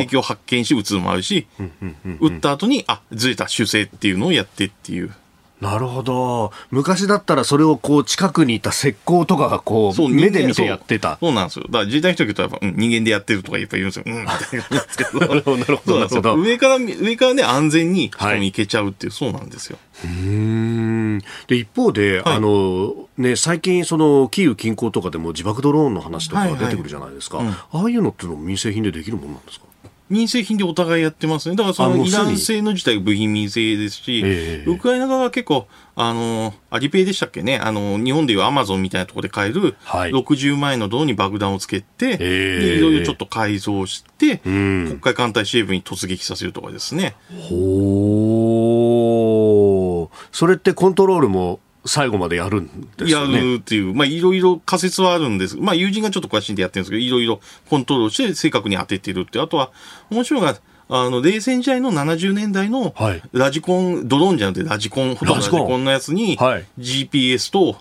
[0.02, 1.46] 敵を発見し撃つのもあるし、
[2.20, 5.13] 撃った後に、あ、ずれた修正っていうのをやってっていう。
[5.63, 6.52] なるほど。
[6.71, 11.17] 昔だったらそれをこう近くにいた石膏とかがこう目で見てやってた。
[11.21, 11.65] そうなんですよ。
[11.65, 14.04] だから自衛人とやっぱ、うん、人間でやってるとかやっぱ言うんですよ。
[14.06, 15.19] うん、みたいな感じですけど。
[15.19, 16.36] なるほど、なるほど。
[16.36, 19.78] 上から、上からね、安全に人はいに行けちゃうっていう、そうなんですよ。
[20.04, 29.65] うーんで一方で、はいあのね、最近、そのキーウ近郊とかでも自爆ドローンの話とか出てくるじゃないですか、うんああいうのってのも民生品でできるものなんですか？
[30.13, 31.56] 民生品でお互いやってますね。
[31.56, 40.12] だからそのイラン製の自体が部品民生ですし、ええウクライナ側は結構、あの、アリペイでしたっけね、あの、日本でいうアマゾンみたいなところで買える、はい。
[40.12, 44.86] 60万円の銅に爆弾をつけて、ええでいろいろちょっと改造して、ん。
[44.88, 47.15] 国海艦隊司令部に突撃させるとかですね。
[47.49, 50.10] ほー。
[50.32, 52.67] それってコントロールも最後までやるん
[52.98, 53.39] ですやよね。
[53.39, 55.58] るっていう、まあいろいろ仮説はあるんです。
[55.58, 59.39] まあ友人がちょっと詳しいんでやってるんですけど、いろいろコントロールして正確に当ててるって。
[59.39, 59.72] あとは、
[60.10, 60.58] 面白いのが、
[60.89, 63.22] あの、冷戦時代の70年代のはい。
[63.34, 65.84] ラジコン、ドローンじゃなくてラジコン、ラジコン。
[65.84, 66.65] のやつに、はい。
[66.80, 67.78] GPS と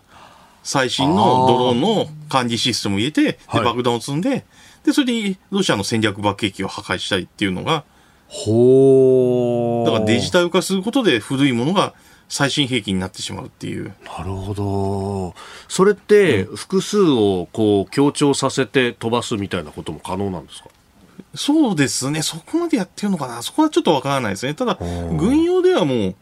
[0.62, 3.60] 最新のドローンの管理システムを入れて、はい。
[3.60, 4.44] で爆弾を積んで、
[4.84, 7.84] で、それでロシアの戦略爆撃機を破壊したりっていうのが、
[8.26, 9.86] ほー。
[9.86, 11.92] だからデジタル化することで古いものが
[12.34, 13.92] 最新兵器になってしまうっていう。
[14.06, 15.34] なるほど。
[15.68, 20.70] それって複数をこう強調させて飛ばすみたいなことも可能なんですか？
[21.34, 22.22] そうですね。
[22.22, 24.54] そこまでやってるのかなそこはちょっとわからないですね。
[24.54, 24.78] ただ、
[25.18, 26.14] 軍用ではもう、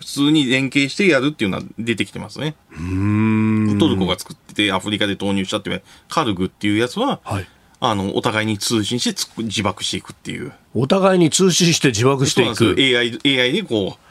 [0.00, 2.56] 普通に連携してやるっていうのは出てきてますね。
[2.70, 7.46] トルコが作っててアフリカで投入したっていうカルグっていうやつは、はい。
[7.80, 10.52] あの、お互いに通信して自爆していくっていう。
[10.74, 12.76] お互いに通信して自爆していく。
[12.78, 14.03] AI、AI でこう、はあ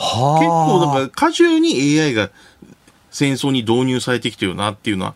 [0.00, 2.30] 結構だから過重に AI が
[3.10, 5.14] 戦争に導入されてきてるなっていうのは、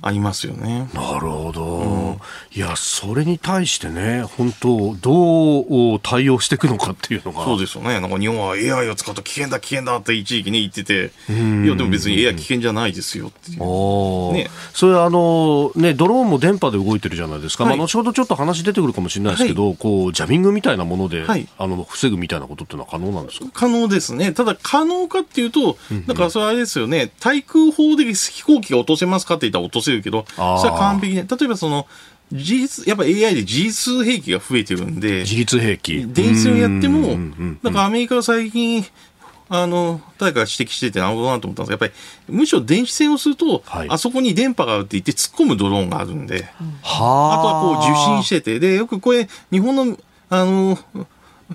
[0.00, 0.88] ありますよね。
[0.94, 2.20] なるほど、
[2.56, 7.44] いや、それに対してね、本当、どう対応していくのかっていうのが。
[7.44, 8.00] そうですよね。
[8.00, 14.32] なんか日本は AI を使うと危険だ危険だって一時期ね言ってて、いやでも別に AI 危険じゃないですよっていう。
[14.34, 14.50] ね。
[14.72, 17.76] それあの、ね、ドローンも電波で動いてるじゃないですか、はい。
[17.76, 21.48] まあ、後ほどちょっと話出てくるかもしれないですけど、こうジャミングみたいなもので、はい。
[21.58, 23.46] あの防ぐみたいなことっていうのは可能なんですか？
[23.52, 24.30] 可能ですね。
[24.30, 31.26] ただ可能かっていうと、だからそれあれですよね、対空砲で飛行機が落とせますかって言ったら落とせるけど、それは完璧ね。
[31.28, 31.88] 例えばその、
[32.34, 36.04] 事実、やっぱ AI で事実兵器が増えてるんで、自立兵器。
[36.08, 38.84] 電子をやってもうんからアメリカは最近、
[39.48, 41.96] あの、誰かが指摘しててなるほどなと思ったんですが、やっぱ
[42.28, 43.88] り、むしろ電子戦をすると、はい。
[43.88, 46.48] あそこに電波があるって言って突っ込むドローンがあるんで、
[46.82, 49.98] はあとはこう受信してて、で、よくこれ、日本の、
[50.30, 50.78] あの、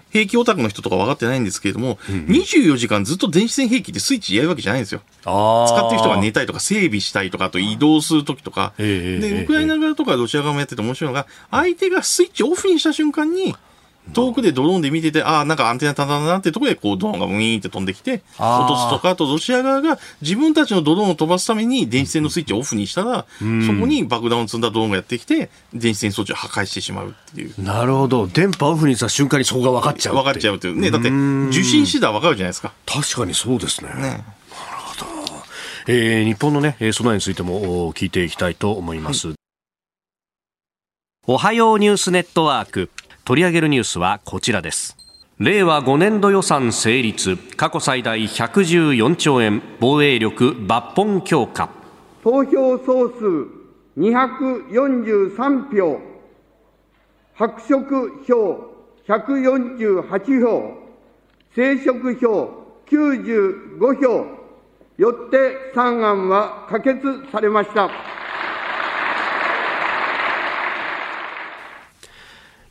[0.10, 5.02] 兵器オタクの人とか分かってないんですけれども、24時間ずっと電子戦兵器ってスイッチやるわけじゃないんですよ。
[5.22, 8.74] 使使ってる人が寝たりとか整備したりとか、あと移動するときとか。
[8.78, 13.56] で、ウクライナ側とかロシア側もやってて面白いのが、相手がスイッチオフにした瞬間に、
[14.13, 23.46] 遠くでドローンで見てて、ああ、なんかアンテナ立たなってところで、こう、ドローンがウィーンって飛んできて、落とすとか、あとロシア側が自分たちのドローンを飛ばすために電子戦のスイッチをオフにしたら、そこ
[23.88, 27.54] に爆弾を積んだドローンがやってきて、電子戦装置を破壊してしまうっていう。
[27.62, 28.27] なるほど。
[28.27, 30.58] 電波オフにした瞬間にそこが分かっちゃう分かっちゃうう。
[30.58, 30.79] っていう。
[30.79, 32.73] ね、だって、受信してたら分かるじゃないですか。
[32.86, 33.90] 確かにそうですね。
[33.96, 34.40] ね。
[35.88, 39.34] えー日本のね、えー備えについてもお聞いていきたいと思います。
[41.25, 42.90] おはようニュースネットワーク。
[43.30, 44.98] 取り上げるニュースはこちらです。
[45.38, 51.69] 令和5年度予算成立過去最大114兆円防衛力抜本強化
[52.23, 53.46] 投票総数
[54.00, 56.02] 243票
[57.36, 58.73] 白色票
[59.08, 60.73] 148票
[61.56, 62.50] 生色票
[62.88, 64.25] 95票
[64.98, 67.00] よって3案は可決
[67.32, 67.92] されました。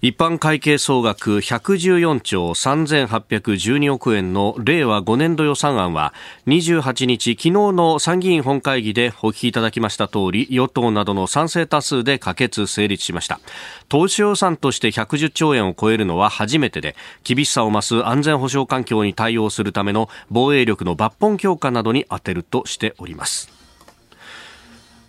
[0.00, 6.14] 一般会計総額114兆3812億円の令和5年度予算案は
[6.46, 13.40] 28日昨日の参議院本会議でお聞きいただきました通り与党などの賛成多数で可決成立しました。
[13.88, 16.94] 当初予算として110兆円を超えるのは初めてで
[17.24, 23.57] 厳しさを増す安全保障環境に対応するための防衛力の抜本強化などに充てるとしております。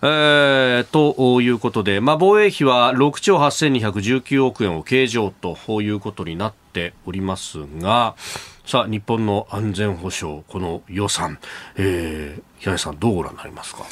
[0.02, 8.16] えー、ということで、まあ、防衛費は6兆8219億円を計上ということになっておりますが、
[8.66, 11.40] さあ、日本の安全保障、この予算、
[11.76, 13.84] えー、平井さん、どうご覧になりますか？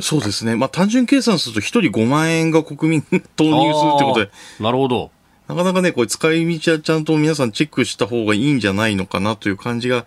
[0.00, 0.56] そうですね。
[0.56, 4.30] まあ、単純計算すると、1人5万円が国民投入するってことで。
[4.58, 5.12] なるほど。
[5.46, 10.04] なかなかね、これ使い道はちゃんと皆さんチェックした方がいいんじゃないのかなという感じが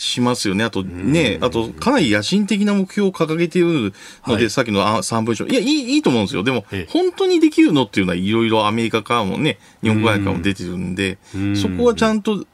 [0.00, 0.64] しますよね。
[0.64, 3.92] あとね、あとかなり野心的な目標を掲げている
[4.26, 5.46] ので、はい、さっきの三文書。
[5.46, 6.42] いや、いい、いいと思うんですよ。
[6.42, 11.18] でも、本当にできるのっていうのはいろいろアメリカからもね、日本からも出てるんで、
[11.54, 12.46] そこはちゃんと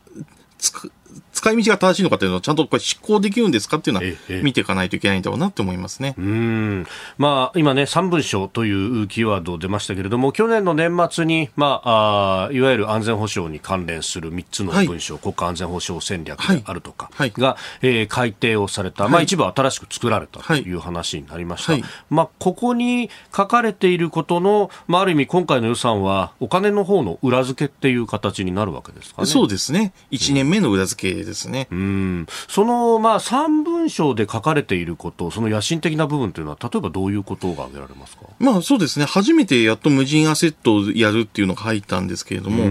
[0.58, 0.90] つく、
[1.36, 6.14] 使い道が正しいのかっていうのはちゃんとこれ執行できるんですかっていうのは見ていかないといけないんだろうなって思いますね。
[6.16, 6.86] うん
[7.18, 21.86] まあ、今ね、3文書というキーワード出ましたけれども、去年の年末に、まあ、あいわゆる安全保障に関連する3つの文書、はい、国家安全保障戦略であるとかが、はいはい、えー、改定をされた、まあ、一部新しく作られたという話になりました。
[22.08, 29.26] まあ、ここに書かれていることの、まあ、ある意味今回の予算はお金の方の裏付けっていう形になるわけですかね。
[29.26, 29.92] そうですね。
[30.10, 31.68] 1年目の裏付けですね。
[31.70, 32.26] うん。
[32.48, 42.64] その、まあ、3文章で書かれていること、その野心的な部分というのは、例えばどういうことが挙げられますか、まあ、そうですね、初めてやっと無人アセットをやるっていうのが入ったんですけれども、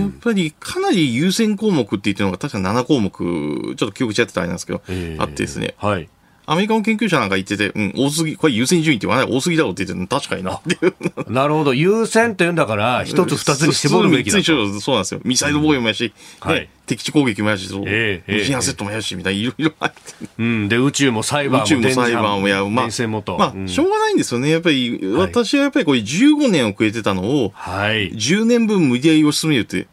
[0.00, 5.74] やっぱりかなり優先項目って言ってるのが、確か7項目、ちょっと記憶しちゃってたあれなんですけど、えー、あってですね。
[5.78, 6.08] はい
[6.50, 10.94] アメリカの研究者なんか言ってて、うん、多すぎ、これ優先順位って言わない、多すぎだろうって言って確かになっていう。
[11.30, 11.74] なるほど。
[11.74, 14.80] 優先って言うんだから、 一つ二つに絞るべきだと。
[14.80, 15.20] そうなんですよ。
[15.24, 16.10] ミサイル防衛もやし、
[16.42, 19.96] うん、はい、敵地攻撃もやし、えー、無人アセットもやし、みたいな、いろいろあって。
[20.38, 21.64] うん、で、宇宙もサイバーも。
[21.64, 22.64] 宇宙もサイバーもやる。
[22.64, 24.48] まあ、まあ、しょうがないんですよね。
[24.48, 29.86] やっぱり、私はやっぱりこれ15年遅れてたのを、はい、10年分無理やりを進めるって、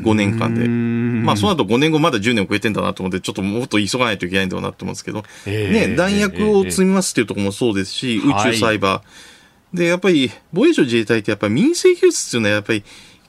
[0.00, 0.66] 5年間で。
[0.68, 8.92] まあ、その後5年後まだ10年を超えてんだなと思って、ちょっともっと急がないといけないんだろうなと思うんですけど、えー、ね、弾薬を積みますっていうところもそうですし、宇宙サイバー。
[8.92, 9.02] は
[9.74, 12.84] い、で、やっぱり、防衛省自衛隊ってやっぱり民生技術っていうのはやっぱり、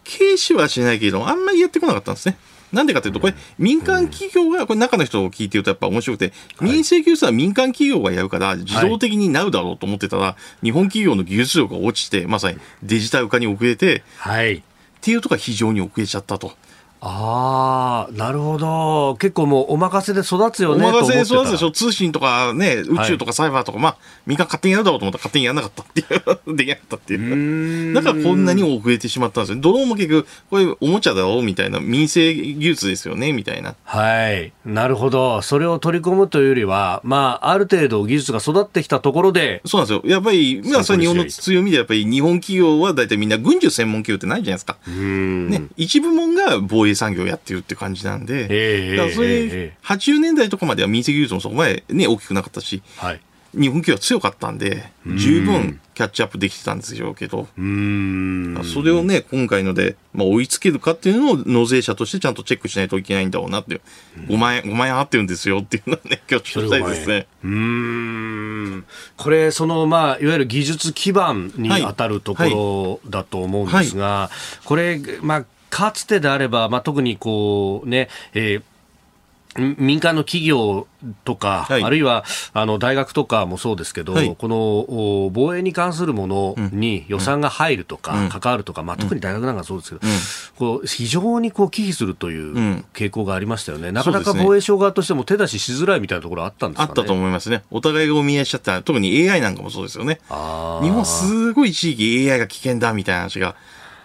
[0.05, 2.37] 軽視はしないけれども、あんまりやってこなかったんですね。
[2.71, 14.63] なんでかというと、これ、民間企業が、これ中の人を聞いてるとやっぱ面白くて、民生技術は民間企業がやるから、自動的になるだろうと思ってたら、日本企業の技術力が落ちて、まさにデジタル化に遅れて、はい。
[15.07, 16.51] っていうとか非常に遅れちゃったと。
[16.99, 19.15] ああ、なるほど。
[19.19, 20.85] 結構もうお任せで育つよね。
[20.85, 21.71] お任せで育つでしょ？
[21.71, 27.93] 通信とかね、宇宙とかサイバーとか、はい、まあ、みんな勝手にやるだろうと思ったら勝手にやらなかったっていう、できなかったっていう。
[27.93, 29.61] だからこんなに遅れてしまったんですよ。
[29.61, 33.75] ドローンも結局、これおもちゃだろうみたいな、民生技術ですよね、みたいな。
[33.83, 34.51] はい。
[34.65, 35.41] なるほど。
[35.43, 39.61] それを取り込むというよりは、まあ、ある程度技術が育ってきたところで。
[39.65, 40.11] そうなんですよ。
[40.11, 44.77] やっぱり、まあ、それ日本の強みで、やっぱり日本企業は大体みんな軍需専門企業ってないじゃないですか。
[44.87, 45.67] ね。
[45.77, 53.21] 一部門が防衛衛産業をやってるって感じなんで、えー、だからそれ、えー、80年代とかまでは民生技術もそこまでね、大きくなかったし、はい、
[53.53, 58.61] 日本企業は強かったんで、十分キャッチアップできてたんですよけど、うん。
[58.63, 63.81] それをね、今回ので、まあ、追いつけるかっていうのを納税者としてちゃんとチェックしないといけないんだろうなって、
[64.27, 67.27] 5万円、5万円合ってるんですよっていうのはね、今日聞きたいですね。
[67.43, 68.85] うん。
[69.15, 74.13] これ、その、まあ、いわゆる技術基盤に当たるところだと思うんですが、はい。
[74.21, 78.63] はい、これ、まあ、かつてであれば、まあ、特にこうね、えー
[79.57, 80.87] 民間の企業
[81.23, 100.33] とか、はい、あるいはあの大学とかもそうですけど、はい、この防衛に関するものに予算が入るとか、うん、関わるとか、まあ、特に大学なんかそうですけど、うん、こう非常にこう忌避するという傾向がありましたよね、うん、なかなか防衛省側としても手出ししづらいみたいなところあったんですか、ね、あったと思いますね、お互いがお見合いしちゃった、特に AI なんかもそうですよね、日
[100.89, 103.55] 本、すごい地域 AI が危険だみたいな話が。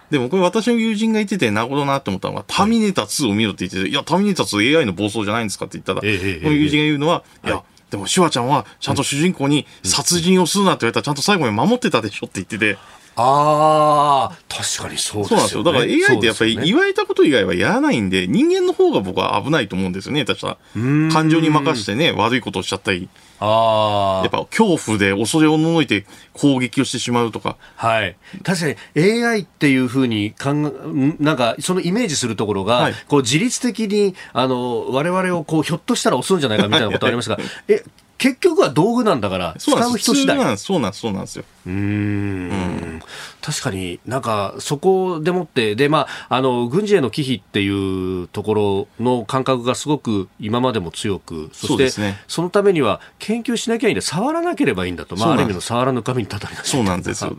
[0.09, 6.11] でもこれ私の友人が言ってて、なるほどなって思ったのが、ターミネーター2を見ろって言ってて、いや、ターミネーター2 AI の暴走じゃないんですかって言ったら、この
[6.53, 7.47] 友人が言うのは、い。
[7.49, 12.77] や、でもシュワちゃんはちゃんと主人公に殺人をするなって言われたらちゃんと最後に守ってたでしょって言ってて、
[13.15, 15.63] ああ、確かにそうですよ、ね、そうなんですよ。
[15.63, 20.57] だから AI ってやっぱり言われたこと以外はやらないんで、人間の方が僕は危ないと思うんですよね、確か。
[20.73, 23.09] 感情に任せてね、悪いことをしちゃったり。
[23.39, 24.21] ああ。
[24.23, 27.57] やっぱ恐怖で恐れをののいて攻撃をしてしまうとか。
[27.75, 28.15] はい。
[28.43, 37.37] 確かに AI っていうふうに考え、なんかそのイメージするところが、はい、こう自律的に、あの、我々をこうひょっとしたら押すんじゃないかみたいなことありますが、
[37.67, 37.83] え、
[38.23, 40.37] 結局は道具なんだから、使う人次第。
[40.57, 41.43] そうなんそうなんですよ。
[41.67, 43.01] うんうん。
[43.41, 57.35] 確かになんかそこでもって、で、まあ、あの、軍事への忌避っていうところの感覚がすごく今までも強く、そしてそ、ね,、のためには研究しなきゃいいんだ、触らなければいいんだと、まあ、ある意味の触らぬ神にたたりなそうなんですよ。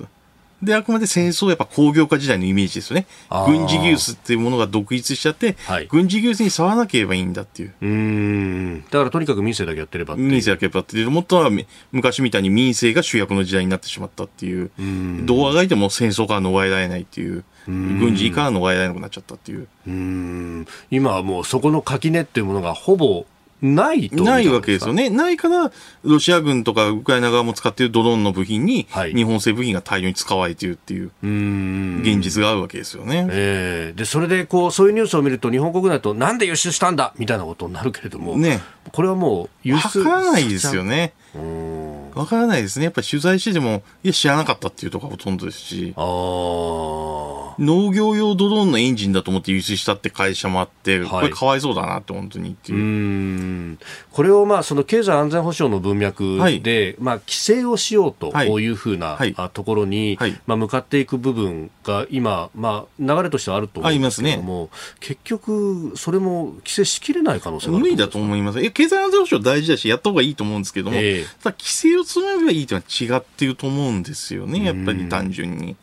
[0.64, 3.06] で、あくまで戦争はやっぱ工業化時代のイメージですよね。
[3.46, 7.74] 軍事技術っていうものが独立しちゃって、はい、軍事技術に触らなければいいんだっていう。
[7.80, 8.84] うん。
[8.84, 11.50] だからとにかく民政だけやってれば民政だけやってればもっとは
[11.92, 14.70] 昔みたいに民政が主役の時代になってしまったっていう。
[14.78, 17.44] うどうあがいても戦争から逃れられないっていう。
[17.66, 19.68] 軍事から逃れられなくなっちゃったっていう。
[19.86, 23.26] うん今はもうそこの垣根っていうものがほぼ
[23.64, 25.08] ないとないわけですよね。
[25.08, 31.10] ないから、ロシア軍とかウクライナ側も使っているドローンの部品に、日本製部品が大量に使われているっていう、
[32.02, 33.26] 現実があるわけですよね。
[33.30, 38.60] えー、で、それで、こう、そういうニュースを見ると、日本国内と、なんで輸出したんだみたいなことになるけれども、ね、
[38.92, 40.00] これはもう、輸出。
[40.00, 41.14] わからないですよね。
[42.14, 42.84] わからないですね。
[42.84, 45.94] やっぱり取材してても、いや、知らなかったっていうところがほとんどですし。
[45.96, 47.44] ああ。
[47.58, 53.78] 農業用ドローンのエンジンだと思って輸出したって会社もあって、はい、これかわいそうだなって本当にっていう。
[54.10, 58.64] これをまあその経済安全保障の文脈で、はい、まあ規制をしようとい。
[58.66, 64.68] うふうな、はい、ところに、まあ向かっていく部分が今、まあ流れとしてはあると思うんですけども、ね、
[65.00, 68.70] 結局それも規制しきれない可能性が無理だと思います。
[68.70, 75.76] 経済安全保障大事だし、やった方がいいと思うんですけども、えー、ただ規制を詰めればいいというのは違っていると思うんですよね、やっぱり単純に。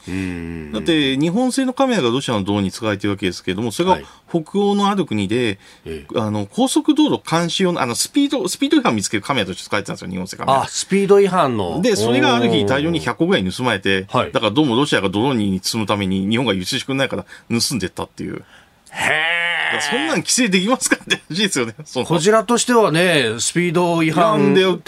[0.74, 3.99] だって日本製のカメラがロシアのドローンに使われているわけですけれども、それが
[4.30, 10.61] 北欧のある国で、はい、あの高速道路監視用のあのスピード、スピード違反を見つけるカメラとして使われてたんですよ、日本製カメラ。
[10.61, 11.82] あ、スピード違反の。
[11.82, 18.43] で、それがある日大量に100個ぐらい盗まれて、はい、だからどうもロシアがドローンに積むために日本が輸出してくれないから盗んでったっていう。
[18.91, 21.76] へそんなん規制できますかって話ですよね。
[22.05, 24.84] こちらとしてはね、スピード違反で、なんか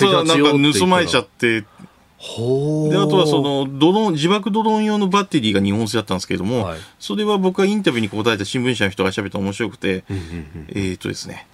[0.79, 1.65] 盗まれちゃって、で
[2.97, 10.05] あとはそのドローン自爆ドローン用のバッテリーが日本製だったんですけれども、はい、それは僕がインタビューに答えた新聞社の人が喋ったら面白くて、
[10.69, 11.47] えっ、とですね。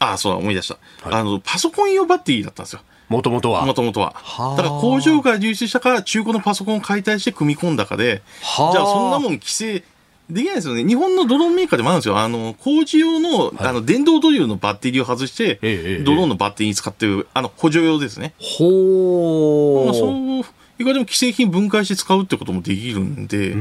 [0.00, 0.74] ああそうだ思い出した、
[1.08, 2.80] はい、あのパソコン用バッテリーだったんですよ。
[3.08, 3.64] もともとは。
[3.64, 4.14] もともとは
[4.56, 9.84] だから工場から流出したから中古のパソコンを解体して組み込んだかでじゃあそんなもん規制
[10.32, 10.84] できないですよね。
[10.84, 12.18] 日本のドローンメーカーでもあるんですよ。
[12.18, 18.34] あの、工事用の、はい、あの、電動ドリルのバッテリーを外して、ええ、ドローンのバッテリーに使ってる、あの、補助用ですね。
[18.38, 19.84] ほー。
[19.86, 20.44] まあ、そう、
[20.78, 23.54] 意外でも既製品分解して使うってこともできるんで、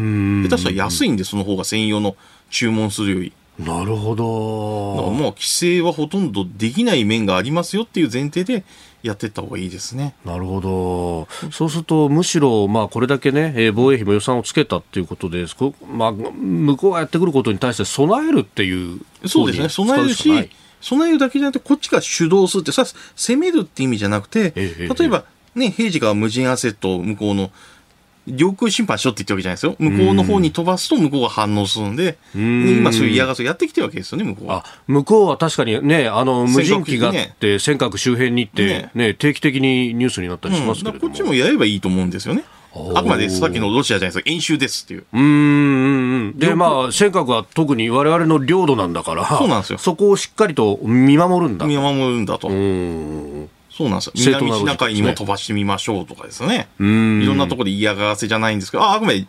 [0.47, 2.15] 下手したら安いんで、その方が専用の
[2.49, 3.33] 注文するより。
[3.59, 4.95] なるほど。
[4.95, 8.63] だからもう規制はほとんどできない面がありますよっていう前提で
[9.03, 10.13] やっていった方がいいですね。
[10.25, 11.51] なるほど。
[11.51, 15.45] そうすると、むしろ、まあ、これだけね、えー、防衛費も予算をつけたっていうことで、
[15.91, 20.49] まあ、向こうがやってくることに対して備えるっていうそうですね、備えるし、
[20.81, 22.85] 備えるだけじゃなくて、こっちが主導するって、さ、
[23.15, 25.25] 攻めるって意味じゃなくて、え例えば、
[25.55, 27.51] ね、平時が無人アセットを向こうの
[28.27, 29.75] 領空侵犯しろって言ってるわけじゃないですよ。
[29.79, 34.65] 向こうの方に飛ばすと向こうが反応するんで、ん今そういう嫌がらせをやってきてるわけですよね、向こうは。
[34.87, 42.43] 向こうは確かにね、あの、無人機があって、尖閣周辺に行って、ね、ね、定期的にニュースになったりしますけど、うん、こっちもやればいいと思うんですよね。
[42.73, 45.05] あくまでさっきのロシアじゃないですか、演習ですっていう。
[45.11, 46.33] うん。
[46.37, 49.77] で、まあ、尖閣は特に我々の領土なんだから、そうなんですよ。
[49.77, 51.65] そこをしっかりと見守るんだ。
[51.65, 52.49] 見守るんだと。
[53.85, 54.39] うんそうなんですよ。
[54.39, 56.67] 南シナ海にも飛ばしてみましょうとかですね。
[56.79, 59.25] いろんなところで嫌がらせじゃないんですけど、あ、あくまで。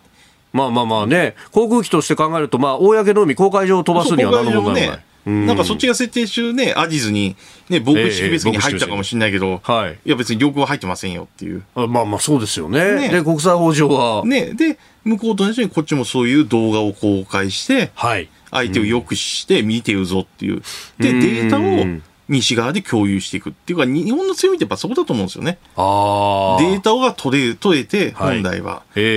[0.53, 5.03] まあまあまあね、航空機として考えると、まあ、公の海、公海上を飛ばすには何の問題もない。
[5.25, 7.37] なんかそっちが設定中ね、アジズに、
[7.69, 11.63] ね、防空識別に入ったかもしれないけど、えー、はい、いや別に領空は入ってませんよっていう。
[11.77, 12.97] あまあまあそうですよね。
[12.97, 14.25] ねで、国際法上は。
[14.27, 20.63] ね、で、向こうと同じようにこっちもそういう動画を公開して、はい、相手を抑止して見てるぞっていう。
[20.99, 25.59] で、データを、西側で共有していくっていうか、日本の強みってやっぱそこだと思うんですよね。
[25.77, 28.75] あデータが取れ取れて、本来は。
[28.75, 29.13] はい、えええ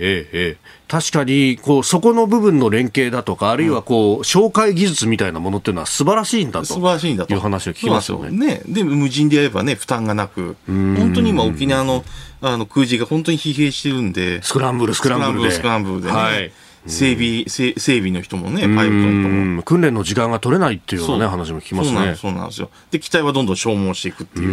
[0.00, 6.64] えええ確かに、こう、そこの部分の連携だとか、あるいはこう、紹介技術みたいなものっていうのは素晴らしいんだと。
[6.64, 7.34] 素晴らしいんだと。
[7.34, 8.30] いう話を聞きますよね。
[8.30, 8.62] ね。
[8.66, 12.06] で、無人でやればね、負担がなく、本当に今沖縄の、
[12.40, 14.42] あの、空自が本当に疲弊してるんで。
[14.42, 15.50] スクランブル、スクランブルで。
[15.50, 16.14] スクランブルでね。
[16.14, 16.50] はい
[16.88, 19.62] 整備、整備の人もね、パイロットの人も。
[19.62, 22.16] 訓練の時間が取れないっていうようなね、話も聞きますね。
[22.16, 22.70] そうなんですよ。
[22.90, 24.48] で、機体はどんどん消耗していくっていう。
[24.48, 24.52] う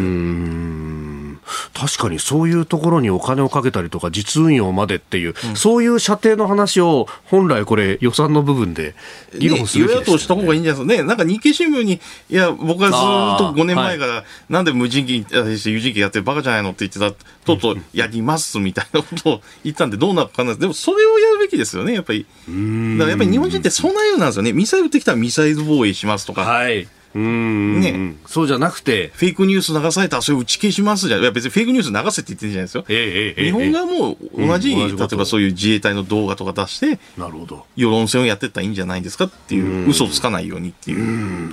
[1.74, 8.96] 確かにそういうところにお金をかけたりとか実運用までっていう、うん、そういう射程の話を本来これ予算の部分で
[9.38, 11.08] 議論する、ね、与野党した方がいいんじゃないですかね。
[11.08, 17.12] なんか日経新聞に、いや、僕はずっと5年前から、はい、なんで無人機、有人機やってバカじゃないのって言ってた、
[17.46, 22.26] とうとうやりますみたいなことを言ったんでどうなるかなでもそれをやるべきですよね、やっぱり。
[22.48, 24.54] だからやっぱり日本人ってそんなようなんですよね。
[24.54, 26.42] ミサイルってきたらミサイル防衛しますとか。
[26.42, 26.88] はい。
[27.16, 31.22] うんね、そうじゃなくて、フェイクニュース流されたらそれ打ち消しますじゃん。
[31.22, 32.86] いや別にフェイクニュース流せって言ってるんじゃないですよ。
[32.90, 37.66] えーえー、日本がもう同じ、うん、例えばそういう自衛隊の動画とか出して、なるほど。
[37.78, 41.48] 世論戦をやってったらいいんじゃないですかっていう、う嘘つかないようにっていう。
[41.48, 41.50] う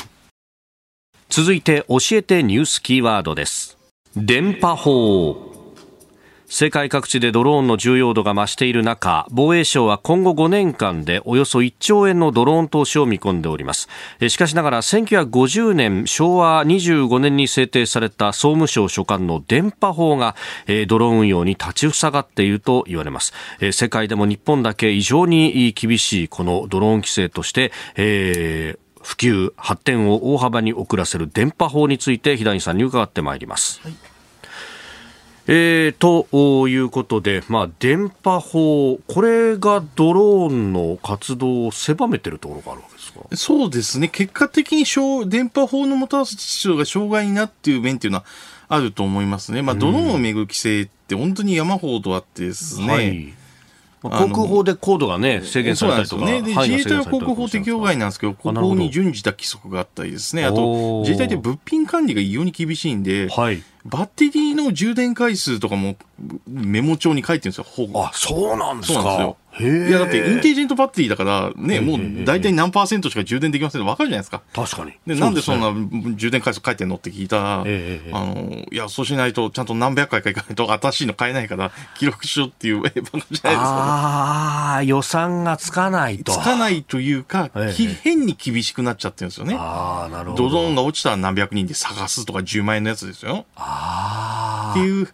[1.29, 3.79] 続いて教えてニュースキーワードです。
[4.17, 5.52] 電波法。
[6.55, 13.89] 世界各地でドローンの重要度が増している中防衛省は今後5年間でおよそ1兆円のドローン投資を見込んでおります。
[14.29, 20.37] しかしながら1950年昭和25年に制定された総務省所管の電波法が
[20.89, 23.33] ドローン運用に立ちふさがっていると言われます。
[23.73, 33.81] 世界でも日本だけ異常に厳しいこのドローン規制として、えー普及、発展を大幅に遅らせる電波法について、平井さんに伺ってまいります。
[33.83, 34.12] はい。
[35.49, 43.20] えー、ということで、まあ、電波法、これがドローンの活動を狭めてるところがあるわけですか？
[43.36, 44.84] そうですね、結果的に
[45.28, 48.24] 電波法のもたらす秩序が障害になっている面っていうのは
[48.68, 52.86] あると思いますね、まあ、ドローンをめぐる規制って本当に山ほどあってですね。
[52.86, 53.34] はい。
[54.03, 56.24] 航空法で高度がね、制限されたりとか。
[56.24, 60.45] ね、で自衛隊は航空法適用外なんですけど、ここに準じた規則があったりですね。
[60.45, 65.97] あと、自衛隊って物品管理が異様に厳しいんで、はい、バッテリーの充電回数とかも
[66.47, 69.01] メモ帳に書いてるんですよ、あ、そうなんですか。
[69.01, 69.37] そうなんですよ。
[69.61, 74.41] いや、だってインテリジェントバッテリーだから、ね、もう大体何パーセントしか充電できませんって分かるじゃないですか。
[74.55, 74.93] 確かに。
[75.07, 75.73] で、なんでそんな
[76.17, 76.97] 充電回数書いてんの？
[76.97, 86.33] って聞いたら、あの、いや、そうしないと、ちゃんと何百回かいかないと新しいの買えないから、記録しろっていう、え、バカじゃないですか、ああ、予算がつかないと。
[86.33, 87.51] つかないというか、
[88.03, 89.55] 変に厳しくなっちゃってるんですよね。
[89.59, 90.49] ああ、なるほど。
[90.49, 93.45] ドローンが落ちたら何百人で探すとか10万円のやつですよ。
[93.57, 94.79] ああ。
[94.79, 95.09] っていう。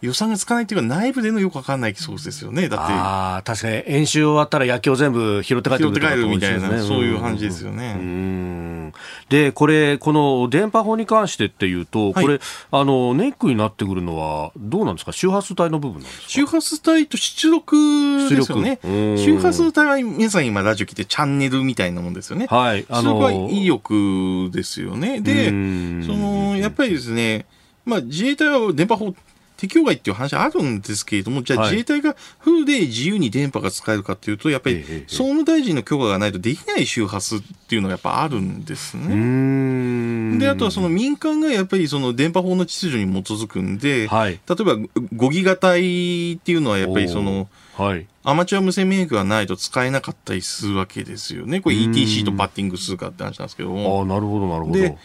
[0.00, 2.68] 予算がつかないっていうか、内部でのよくわかんないソースですよね。
[2.68, 2.92] だって。
[2.92, 7.96] ああ、確かに演習終わったら野球を全部拾って帰ってくる、拾って帰るみたいな、そういう感じですよね。
[7.98, 8.92] うん。
[9.28, 12.40] で、これ、この電波法に関してっていうと、はい、これ、
[12.70, 15.12] あの、ネックになってくるのは、どうなんですか？
[15.12, 16.28] 周波数帯の部分なんですか？
[16.28, 18.78] 周波数帯と出力ですよね。
[18.82, 22.46] 周波数帯は皆さん今ラジオ聞いてチャンネルみたいなもんですよね。
[22.48, 22.86] はい。
[22.88, 25.20] あのそれは威力ですよね。
[25.20, 27.46] で、その、やっぱりですね、
[27.84, 29.14] まあ、自衛隊は電波法
[29.60, 40.38] 適用外っていう話あるんですけれども、じゃあ自衛隊がフルで自由に電波が使えるかっていうと、やっぱり総務大臣の許可がないとできない周波数っていうのがやっぱあるんですね。
[40.38, 47.46] で、あとはその民間がやっぱりその電波法の秩序に基づくんで、はい、例えば5ギガ帯っていうのはやっぱりその、
[47.76, 51.60] はい、アマチュア無線免疫がないと使えなかったりするわけですよね。
[51.60, 53.98] これ ETC とバッティングするかって話なんですけども。
[53.98, 54.78] ああ、なるほど、なるほど。
[54.78, 54.96] で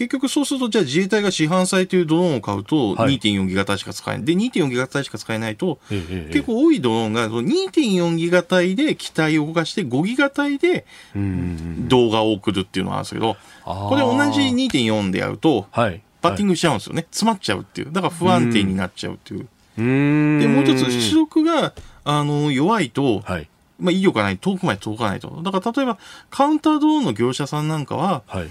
[0.00, 4.24] 結局そうすると、じゃあ自衛隊が市販されているドローンを買うと、2.4ギガ帯しか使えない。
[4.24, 16.00] で、2.4ギガ帯しか使えないと、結構多いドローンが2.4ギガ帯で機体を動かして、5ギガ帯で動画を送るっていうのがあるんですけど、これ同じ2.4でやると、バッ
[16.36, 17.02] ティングしちゃうんですよね。
[17.10, 17.92] 詰まっちゃうっていう。
[17.92, 19.46] だから不安定になっちゃうっていう。
[19.76, 21.74] で、もう一つ、出力が、
[22.04, 25.40] あの、弱いと、はいまあ、威力がない、遠くまで届かないと。
[25.42, 25.98] だから例えば、
[26.28, 28.50] カウンタードローンの業者さんなんかは、はい、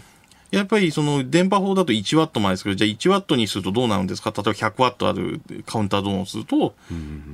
[0.51, 4.33] やっぱりその電波法だと1ワットまでですけど、じゃあ1ワットにするとどうなるんですか？
[4.35, 6.75] 例えば100ワットあるカウンタードローンをすると、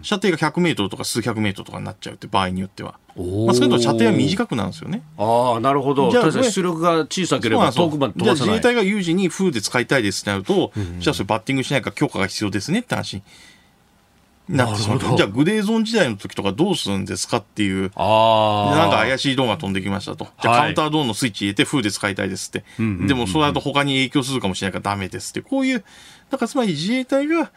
[0.01, 2.95] 射程が100メートルとか数百メートルとかになっちゃうって場合によっては。
[3.15, 5.01] まあ、それと射程は短くなるんですよね。
[5.17, 6.11] ああ、なるほど。
[6.11, 8.35] じゃあ、出力が小さければ遠くまで飛ばさない。
[8.35, 13.23] じゃあ自衛隊が有事にフーで使いたいですってなると、じゃあそれバッティングしないから許可が必要ですねって話
[14.47, 20.27] なってしまうじゃあグレーゾーン時代の時とかどうするんですかっていう、あなんか怪しいドーンが飛んできましたと。
[20.41, 22.63] じゃあカウンタードーンのスイッチ入れて風で使いたいですって。
[22.79, 25.41] でもそれだと他に影響するかもしれないからダメですって。
[25.41, 25.83] こういう、
[26.29, 27.51] だからつまり自衛隊が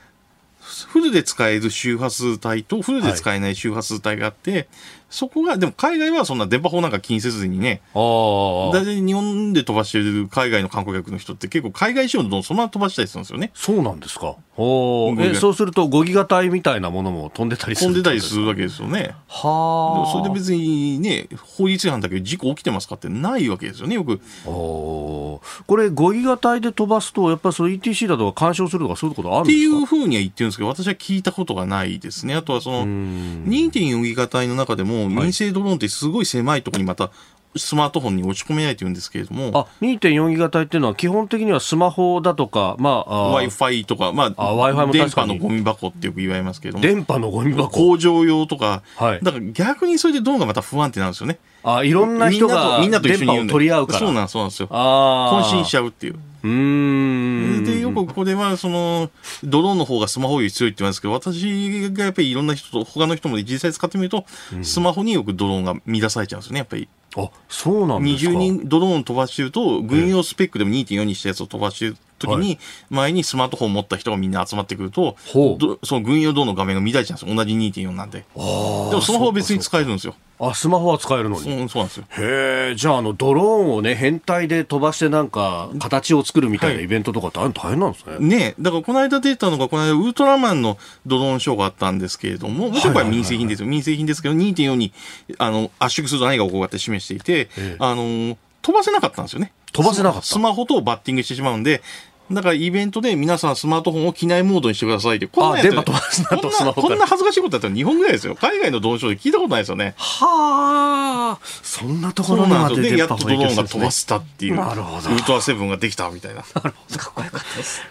[0.89, 4.69] フルで使える周波数帯とフルで使えない周波数帯があって、はい、
[5.11, 13.51] そこが、でも海外はそんな電波法なんか気にせずにね、大体日本で飛ばしてる海外の観光客の人って結構海外仕様のそのまま飛ばしたりするんですよね。
[13.55, 14.37] そうなんですか？
[14.61, 19.15] おえそうすると5ギガ帯みたいなものも飛んでたりする飛んでたりするわけですよね。
[19.29, 20.13] はあ。
[20.13, 24.21] それで別にね、法律違反だけど事故起きてますかってないわけですよね、よく。
[24.47, 29.77] おこれ5ギガ帯で飛ばすと、やっぱりその ETC だとか干渉するとかそういうことあるんですか？
[29.77, 32.35] っていうふうには言ってるんですけど、私は聞いたことがないですね。
[32.35, 37.11] あとはその2.4ギガ帯の中でも、民生ドローンってすごい狭いところにまた
[37.57, 39.51] スマートフォンに落ち込めないというんですけれども。
[39.55, 46.83] あ、2.4ギガ帯っていうのは基本的にはスマホだとか、まあ、Wi-Fi とか、まあ、Wi-Fi も電波のゴミ箱ってよく言われますけれども。
[46.83, 51.39] 電波のゴミ箱工場用とか、はい、だから逆にそれでどうがまた不安定なんですよね。
[51.63, 53.99] あ、いろんな人がみんなと一緒に取り合うから。
[53.99, 54.69] そうなんそうなんですよ。
[54.69, 56.19] 渾身しちゃうっていう。
[56.45, 57.65] うん。
[57.65, 59.11] で、よくこれは、その、
[59.43, 66.89] ドローンの方がスマホより強いって言いますけど、私がやっぱりいろんな人と、他の人も実際使ってみると、うん、スマホによくドローンが乱されちゃうんですよね、やっぱり。
[67.17, 72.59] あ、そうなんですか ?20 人ドローン飛ばしてると、軍用スペックでも2.4にしたやつを飛ばしてる時に、
[72.91, 75.59] 前にスマートフォンを持った人がみんな集まってくると、そ
[75.97, 77.35] の軍用ドの画面が乱れちゃうんですよ。
[77.35, 78.19] 同じ2.4なんで。
[78.19, 80.15] でもスマホは別に使えるんですよ。
[80.41, 81.43] あ、スマホは使えるのに？
[81.43, 82.05] そうそうなんですよ。
[82.11, 87.55] へえ、じゃあ、あの、ドローンをね、変態で飛ばしてなんか、形を作るみたいなイベントとかってあるの？
[87.55, 88.13] 大変なんですね。
[88.13, 93.69] はい、ねだからこの間出たのが、この間ウルトラマンのドローンショーがあったんですけれども、もちろんこれは民生品ですよ。
[93.69, 94.93] 民生品ですけど、2.4に、
[95.39, 97.49] あの、圧縮すると何が起こるかって示していて、
[97.81, 99.53] あの、飛ばせなかったんですよね。
[99.73, 101.83] 飛ばせなかったスマホとバッティングしてしまうんで、
[102.31, 105.27] だからイベントで皆さんスマートフォンを機内モードにしてくださいって。
[105.27, 108.35] こんな電波飛ばすなとスマホこんな恥ずかしいことやったら日本ぐらいですよ。
[108.35, 109.95] 海外の道場で聞いたことないですよね。
[109.97, 111.45] はあ。
[111.63, 114.57] そんなところまででやっとドローンが飛ばせたっていう。
[114.57, 115.11] なるほど。
[115.11, 116.43] ウルトラセブンができたみたいな。
[116.43, 116.99] なるほど。
[116.99, 117.83] かっこよかったです。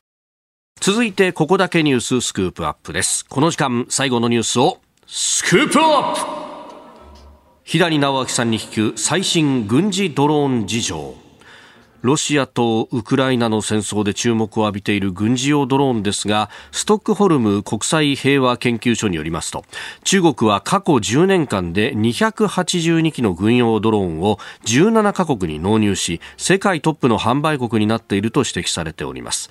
[0.79, 3.25] 続いて、ここだけニューススクープアップです。
[3.25, 6.19] この時間、最後のニュースを、スクープアップ
[7.63, 11.26] 左直明さんに聞く最新軍事ドローン事情。
[12.07, 19.65] ロシアとウクライナの戦争で注目を浴びている軍事用ドローンですがストックホルム国際平和研究所によりますと
[20.05, 29.49] 中国は過去10年間で282機の軍用ドローンを17カ国に納入し世界トップの販売国になっていると指摘されております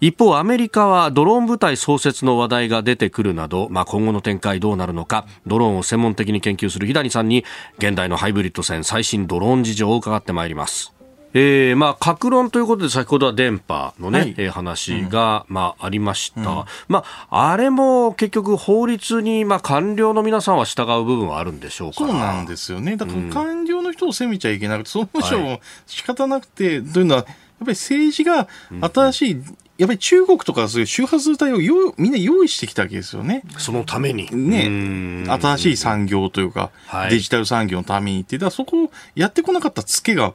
[0.00, 7.44] 一方、アメリカはドローン部隊創設の話題が出てくるなど、まあ、今後の展開どうなるのか、ドローンを専門的に研究する日谷さんに、
[7.78, 10.93] 現代のハイブリッド戦最新ドローン事情を伺ってまいります。
[11.34, 16.40] えー、まあ、格論ということで先ほどは電波のね、はい、えー、話が、うん、まあ、ありました。
[16.40, 21.96] うん、まあ、あれも結局法律に、まあ、官僚の皆さんは従う部分はあるんでしょうか？
[21.96, 22.96] そうなんですよね。
[22.96, 28.48] だから官僚の人を責めちゃいけなくて、総務省も仕方なくて、というのは、やっぱり政治が
[28.92, 33.42] 新しい、うんやっぱり中国とかそういう周波数帯をよみんな用意してきたわけですよね。
[33.58, 34.28] そのために。
[34.32, 35.26] ね。
[35.28, 36.70] 新しい産業というか、
[37.10, 40.34] デジタル産業のためにって、だそこをやってこなかったツケが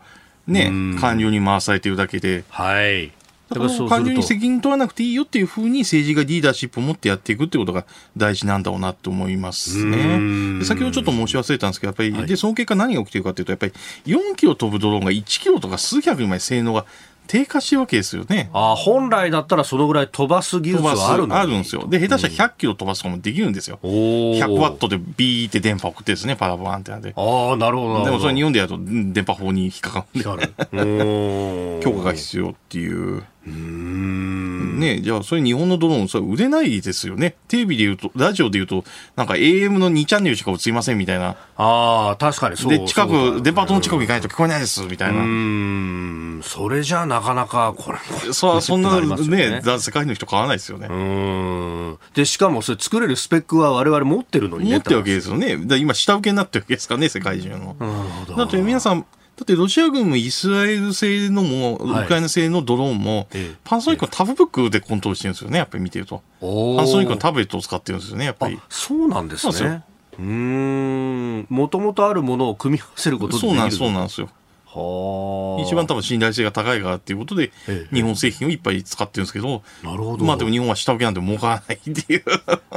[0.50, 2.44] ね、官僚に回されてるだけで。
[2.50, 3.12] はい。
[3.50, 7.86] だから官僚に責任問わなくていいよっていうふうに政治がリーダーシップを持ってやっていくってことが
[8.16, 10.64] 大事なんだろうなと思いますね。
[10.64, 13.74] 先ほどちょっと申し忘れたんですけど、やっぱり、はい、で、その結果何が起きてるかというと、やっぱり
[14.06, 16.86] 4キロ飛ぶドローンが1キロとか数百にまで性能が
[17.30, 18.50] 低下してるわけですよね。
[18.54, 21.86] あ本来だったらそのぐらい飛ばす技術はあるあるんですよ。
[21.88, 23.78] で、下手したら100キロ飛ばすこともできるんですよ。
[23.84, 27.14] うん、100ワットでビーって電波送ってですね、パラボランテナで。
[27.16, 28.04] ああ、なるほど。
[28.04, 31.84] でもそれ日本でやると電波法に引っかかるんで。
[31.84, 33.24] 許可 が必要っていう。
[33.50, 37.36] ねじゃあ、それ日本のドローン、それ売れないですよね。
[37.48, 38.84] テレビで言うと、ラジオで言うと、
[39.16, 41.36] なんか AM の2チャンネルしか映りませんみたいな。
[41.58, 45.20] ああ、確かにそうで、近く、デパートの近く行かないと聞こえないです、みたいな。
[45.20, 48.00] うん、それじゃなかなか、これ、
[48.34, 50.88] そそんなね、世界の人買わないですよね。
[50.90, 51.98] うん。
[52.14, 54.72] で、しかもそれ作れるスペックは我々持ってるのにね。
[54.74, 55.58] 持ってるわけですよね。
[55.78, 57.58] 今、下請けになってるわけですからね、世界中の。
[57.58, 58.36] なるほど。
[58.36, 59.06] だって皆さん、
[59.40, 63.30] だってロシア軍もイスラエル製のも、ウクライナ製のドローンも、
[63.64, 66.22] パナソニックのタブブックでコントロールしてるんですよね、やっぱり見てると。
[66.42, 68.60] パナソニックのタブレットを使ってるんですよね、やっぱり。
[68.68, 69.82] そうなんですね。
[70.20, 71.48] うん。
[71.48, 74.30] もともとあるものを組み合わせることでそうなんそうなんですよ。
[74.66, 77.54] は一番多分信頼性が高いからっていうことで、
[77.94, 80.26] 日本製品をいっぱい使ってるんですけど、なるほど。
[80.26, 82.24] まあでも日本は下請けなんて儲からないっていう。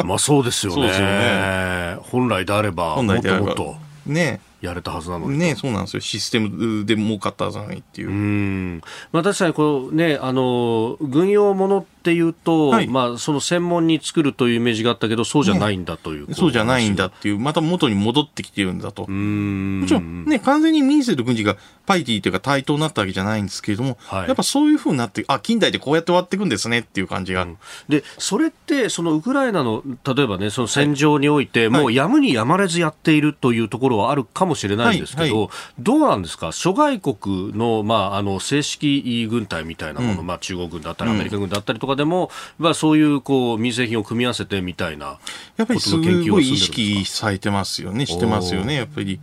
[0.04, 0.76] まあそうですよね。
[0.76, 1.96] そうですよね。
[2.02, 3.80] 本来であれば、本来であればもっともっと。
[4.06, 5.38] ねやれたはずなのに。
[5.38, 6.00] ねそうなんですよ。
[6.00, 8.10] システムで儲かったはずなのにっていう。
[8.10, 8.80] うん。
[9.10, 19.02] まあ確かにこうね、あの、軍用ものっていうと、はい、まあその専門に作るというイメージがあったけど、そうじゃないんだという、ね、そうじゃないんだっていう、また元に戻ってきてるんだと。
[19.02, 27.42] もちろんね、完全に民生と軍事がパイティというか対等になったわけじゃないんですけれども、はい、やっぱそういうふうになって、あ、近代でこうやって終わっていくんですねっていう感じが。
[27.42, 45.18] うん、で、それって、そのウクライナの、例えばね、その戦場において、はい、もうやむにやまれずやっているというところはあるかもしれないんですけど、ど、どうなんですか、諸外国の,、まあ、あの正式軍隊みたいなもの、うん、まあ、中国軍だったり、アメリカ軍だったりとかでも、まあ、そういうこう民生品を組み合わせてみたいな
[45.56, 49.20] やっぱりすごい意識されてますよね、してますよね、やっぱり。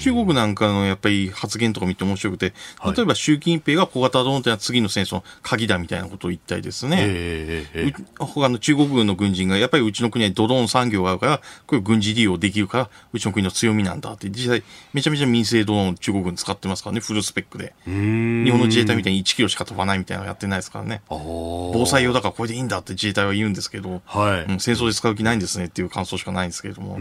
[0.00, 2.52] 中国なんかのやっぱり発言とか見て面白くて、
[2.84, 17.74] 例えば習近平が小型ドローンというのは次の戦争の鍵だみたいなことを言ったりですね、えー、他の中国軍の軍人がやっぱりうちの国はドローン産業があるから、これ軍事利用できるから、うちの国の強みなんだって、実際めちゃめちゃ民生ドローン中国軍使ってますからね、フルスペックで。
[17.84, 21.02] 日本の自衛隊みたいに1キロしか飛ばないみたいなのやってないですからね。
[21.08, 26.96] 防災用だからこれでいいんだって自衛隊は言うんですけど、はい、うん、戦争で使う気ないんですねっていう感想しかないんですけれども。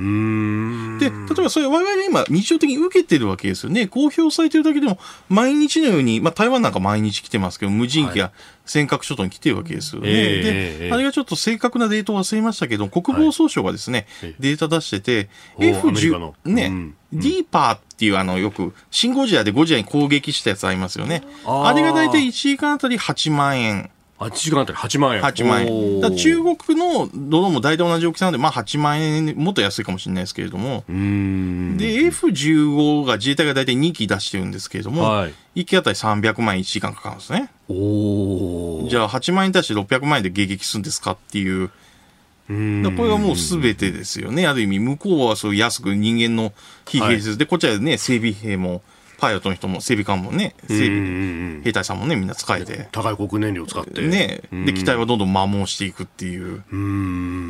[0.99, 3.87] で、例えばそれ我々が今日常的に受けてるわけですよね。
[3.87, 8.31] 公表されてるだけでも、毎日のように、まあ台湾なんか毎日来てますけど、無人機が
[8.65, 10.11] 尖閣諸島に来てるわけですよね。
[10.11, 21.23] で、あれがちょっと正確なデータを忘れましたけど、国防総省がですね、はい、データ出してて、F10、ね、うん、ディーパーっていうあの、よく、シンゴジラでゴジラに攻撃したやつありますよね。
[21.45, 23.89] あれが大体1時間あたり8万円。
[24.19, 25.21] 8時間あたり8万円。
[25.21, 26.01] 8万円。
[26.01, 30.83] だ中国のドローンも大体同じ大きさなんで、まあ8万円、もっと安いかもしれないですけれども。
[30.87, 37.49] で、F15 が自衛隊が大体2機出してるんですけれども、はい、1機あたり300万円1時間かかるんですね。
[37.69, 41.71] おじゃあ8万円に対して600万円で迎撃するんですかっていう。
[42.49, 44.47] これはもうすべてですよね。
[44.47, 46.51] ある意味、向こうはそう安く人間の
[46.87, 48.81] 非兵術で、はい、こっちはね、整備兵も、
[49.19, 52.87] パイロットの人も整備官もね、整備兵隊さんもね、みんな使えて。
[52.91, 54.01] 高い国燃料使って。
[54.01, 54.41] ね。
[54.51, 56.63] で、機体はどんどん摩耗していくっていう。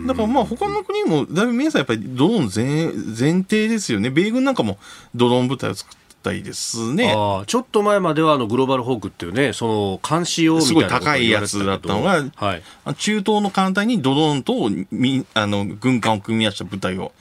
[0.07, 2.91] だからまあ他の国も、だいぶ皆さんやっぱりドローン前
[3.31, 4.09] 前提ですよね。
[4.09, 4.77] 米軍なんかも
[5.15, 7.13] ドローン部隊を作ったりですね。
[7.47, 12.63] ちょっと前まではあのグローバルホークっていうね、その監視用みたいなすごい高いやつだったのが、はい、
[12.95, 17.13] 中東の艦隊にドローンとみあの軍艦を組み合わせた部隊を、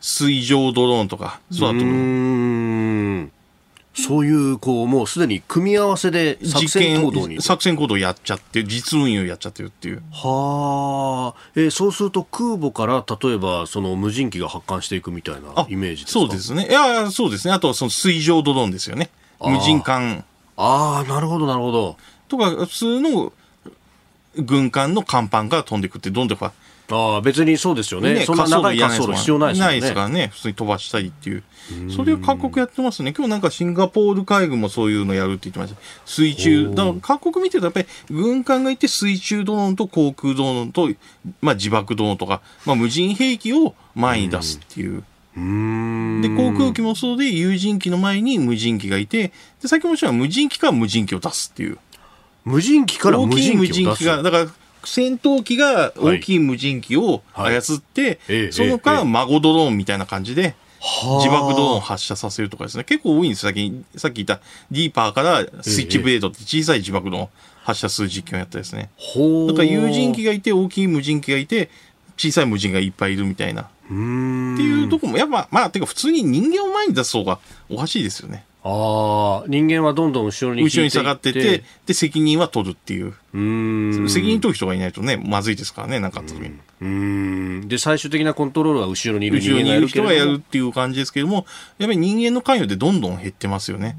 [0.00, 3.30] 水上ドローンとか、そうだと思う。
[3.92, 7.42] そういう、こう、もうすでに組み合わせで作戦行動に。
[7.42, 10.02] 作戦行動やっちゃって、実運用やっちゃってるっていう。
[10.12, 11.50] はあ。
[11.56, 16.20] えー、そうすると空母から例えば、その無人機が発艦していくみたいなイメージですか？
[16.20, 16.68] そうですね。
[16.68, 17.52] いや、そうですね。
[17.52, 19.10] あとはその水上ドローンですよね。
[19.40, 20.24] 無人艦。
[20.56, 21.96] ああ、なるほど、なるほど。
[22.28, 23.32] とか、普通の
[24.36, 26.38] 軍艦の甲板から飛んでいくって、どんどん
[26.90, 28.14] ああ、別にそうですよね。
[28.14, 29.70] ねそんな長い滑走路必要ないですよね。
[29.70, 30.30] ないですからね。
[30.32, 31.42] 普通に飛ばしたりっていう。
[31.94, 33.12] それを各国やってますね。
[33.16, 35.80] 今日なんかシンガポール海軍もそういうのやるって言ってました。
[36.04, 36.70] 水中。
[36.70, 40.88] だから各国見てるとやっぱり軍艦がいて水中ドローンと航空ドローンと、
[41.40, 45.04] まあ自爆ドローンとか、まあ無人兵器を前に出すっていう。
[45.36, 49.32] で、航空機もそうで、有人機の前に無人機がいて、
[49.62, 51.78] で、先ほどした無人機から無人機を出すっていう。
[52.44, 54.46] 無人機から無人機を出すが、だから、
[54.84, 62.84] 戦闘機が大きい無人機を操って、はいはい、その間、孫ドローンみたいな感じで、自爆ドローンを発射させるとかですね。
[62.84, 67.28] 結構多いんですさっき、さっき言ったディーパーからスイッチブレードって小さい自爆ドローン
[67.62, 68.90] 発射する実験をやったですね。
[69.48, 71.70] だから有人機がいて、大きい無人機がいて、
[72.16, 73.62] 小さい無人がいっぱいいるみたいな。
[73.62, 78.44] っていうとこも、やっぱ、まあ、てか普通に人間を前に出す方がおかしいですよね。
[78.62, 83.14] ああ、人間はどんどん後ろに後ろに下がってて、で、責任は取るっていう。
[83.32, 86.52] うん責任取る人がいないとね、まずいですからね、なんかあった時に。
[86.82, 87.68] うん。
[87.68, 91.46] で、最終的なコントロールは後ろにいる人間がいる人がやるっていう感じですけども、
[91.78, 93.96] やっぱり人間の関与でどんどん減ってますよね。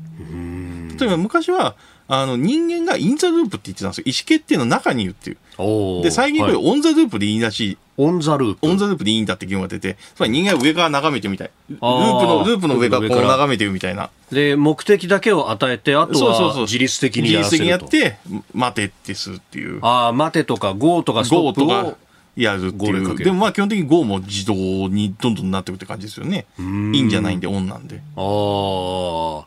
[0.99, 1.75] 例えば昔は、
[2.07, 4.03] あの、人間が in the loop って言ってたんですよ。
[4.05, 6.03] 意思決定の中にいるっていう。
[6.03, 7.77] で、最近これ on the loop でいいらしい。
[8.01, 11.51] on the loop on the loop でいいんだって議論が出て、つまり人間は上から眺めてみたい。
[11.69, 14.09] ループの、ループの上からこう眺めてるみたいな。
[14.31, 17.85] で、目的だけを与えて、あとは自律的にやらせると。
[17.85, 19.79] 自律的にやって、待てってするっていう。
[19.83, 21.95] ああ、待てとか、ゴーとかストップを。
[22.35, 23.15] やるっていう。
[23.17, 24.53] でもまあ基本的に GO も自動
[24.87, 26.45] にどんどんなっていくって感じですよね。
[26.57, 27.97] いいんじゃないんで、オンなんで。
[27.97, 28.01] ああ、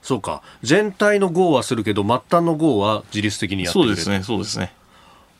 [0.03, 0.43] そうか。
[0.63, 3.87] 全体の GO はするけど、末端の GO は自律的にやってる。
[3.87, 4.71] そうですね、そうですね。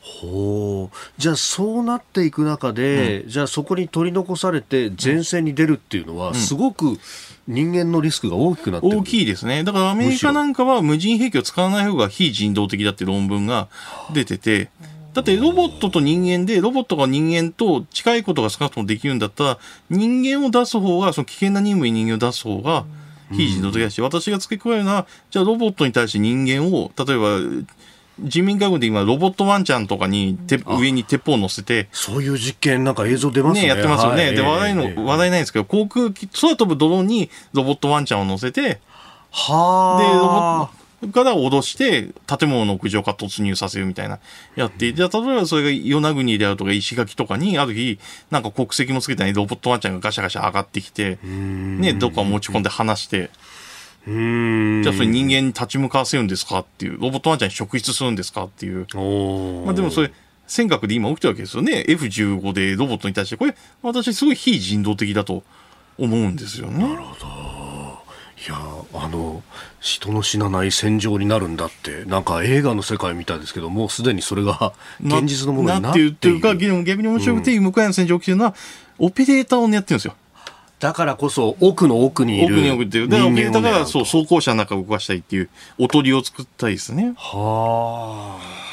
[0.05, 0.95] ほう。
[1.17, 6.99] じゃあそうなっていく中で、うん、じゃあそこに取り残されて前線に出るっていうのは、すごく
[7.47, 9.63] 人間のリスクが大きくなって大きいですね。
[9.63, 13.67] だからアメリカなんかは無人兵器を使わない方が非人道的だって論文が
[14.13, 14.69] 出てて、
[15.15, 19.57] だってロボットと人間で、ロボットが人間と近いことが少なくともできるんだったら、
[19.89, 22.85] 人間を出す方が、その危険な任務に人間を出す方が、
[23.31, 27.65] 非人道的だし、私が付け加えるのは、じゃあロボットに対して人間を、例えば、
[28.19, 33.61] 人民海軍で今、ロボットワンちゃんとかにて上に鉄砲を乗せて、そういう実験、なんか映像出ますね。
[33.63, 34.27] ねやってますよね。
[34.27, 38.79] はい、で、話題の、えー、話題ないんですけど、航空機、空飛ぶドローンにロボットワンちゃんを乗せて、
[39.31, 40.27] はで、ロボ
[40.65, 44.19] ット、から脅して、建物の屋上から突入させるみたいな、
[44.55, 47.99] やって、じゃあ、例えばそれが与那国であるとか石垣とかに、ある日、
[48.31, 53.29] なんか国籍もつけてないロボットワンちゃんがガシャガシャ上がってきて、ね、どっか持ち込んで離して、
[54.07, 58.85] じゃあそれ人間に立ち向かわせるんですかっていう、ロボットワンちゃんに職質するんですかっていう。
[59.65, 60.11] まあでもそれ、
[60.47, 61.85] 尖閣で今起きてるわけですよね。
[61.87, 65.43] F15 でロボットに対して、これ、私すごい非人道的だと
[65.97, 66.87] 思うんですよね。
[66.87, 67.55] なるほど。
[68.47, 68.57] いや
[68.93, 69.41] あの
[69.79, 78.55] 人の死なない戦場になるんだってなんか映画の世界みたいですけどもうすでにそれが現実のものになっているっていうか逆に面白くて、うん、向かいの戦場起きてるのは
[78.99, 80.15] オペレーターをやってるんですよ
[80.79, 83.07] だからこそ奥の奥にいる奥に奥っていう。
[83.07, 87.13] だから、フィルターがそう、走行車の中を動かしたいっていう、おとりを作ったいですね。
[87.15, 88.65] はあ。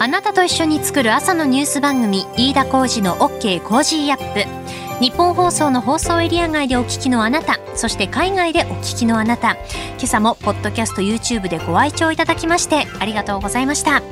[0.00, 4.68] あなたと一緒に作る朝のニュース番組、飯田浩二の OK コージーアップ。
[5.00, 14.02] ニッポン放送の放送エリア外でお聞きのあなた、そして海外でお聞きのあなた、今朝もポッドキャスト YouTube でご愛聴いただきましてありがとうございました。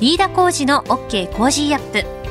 [0.00, 2.21] 飯田浩二の OK コージーアップ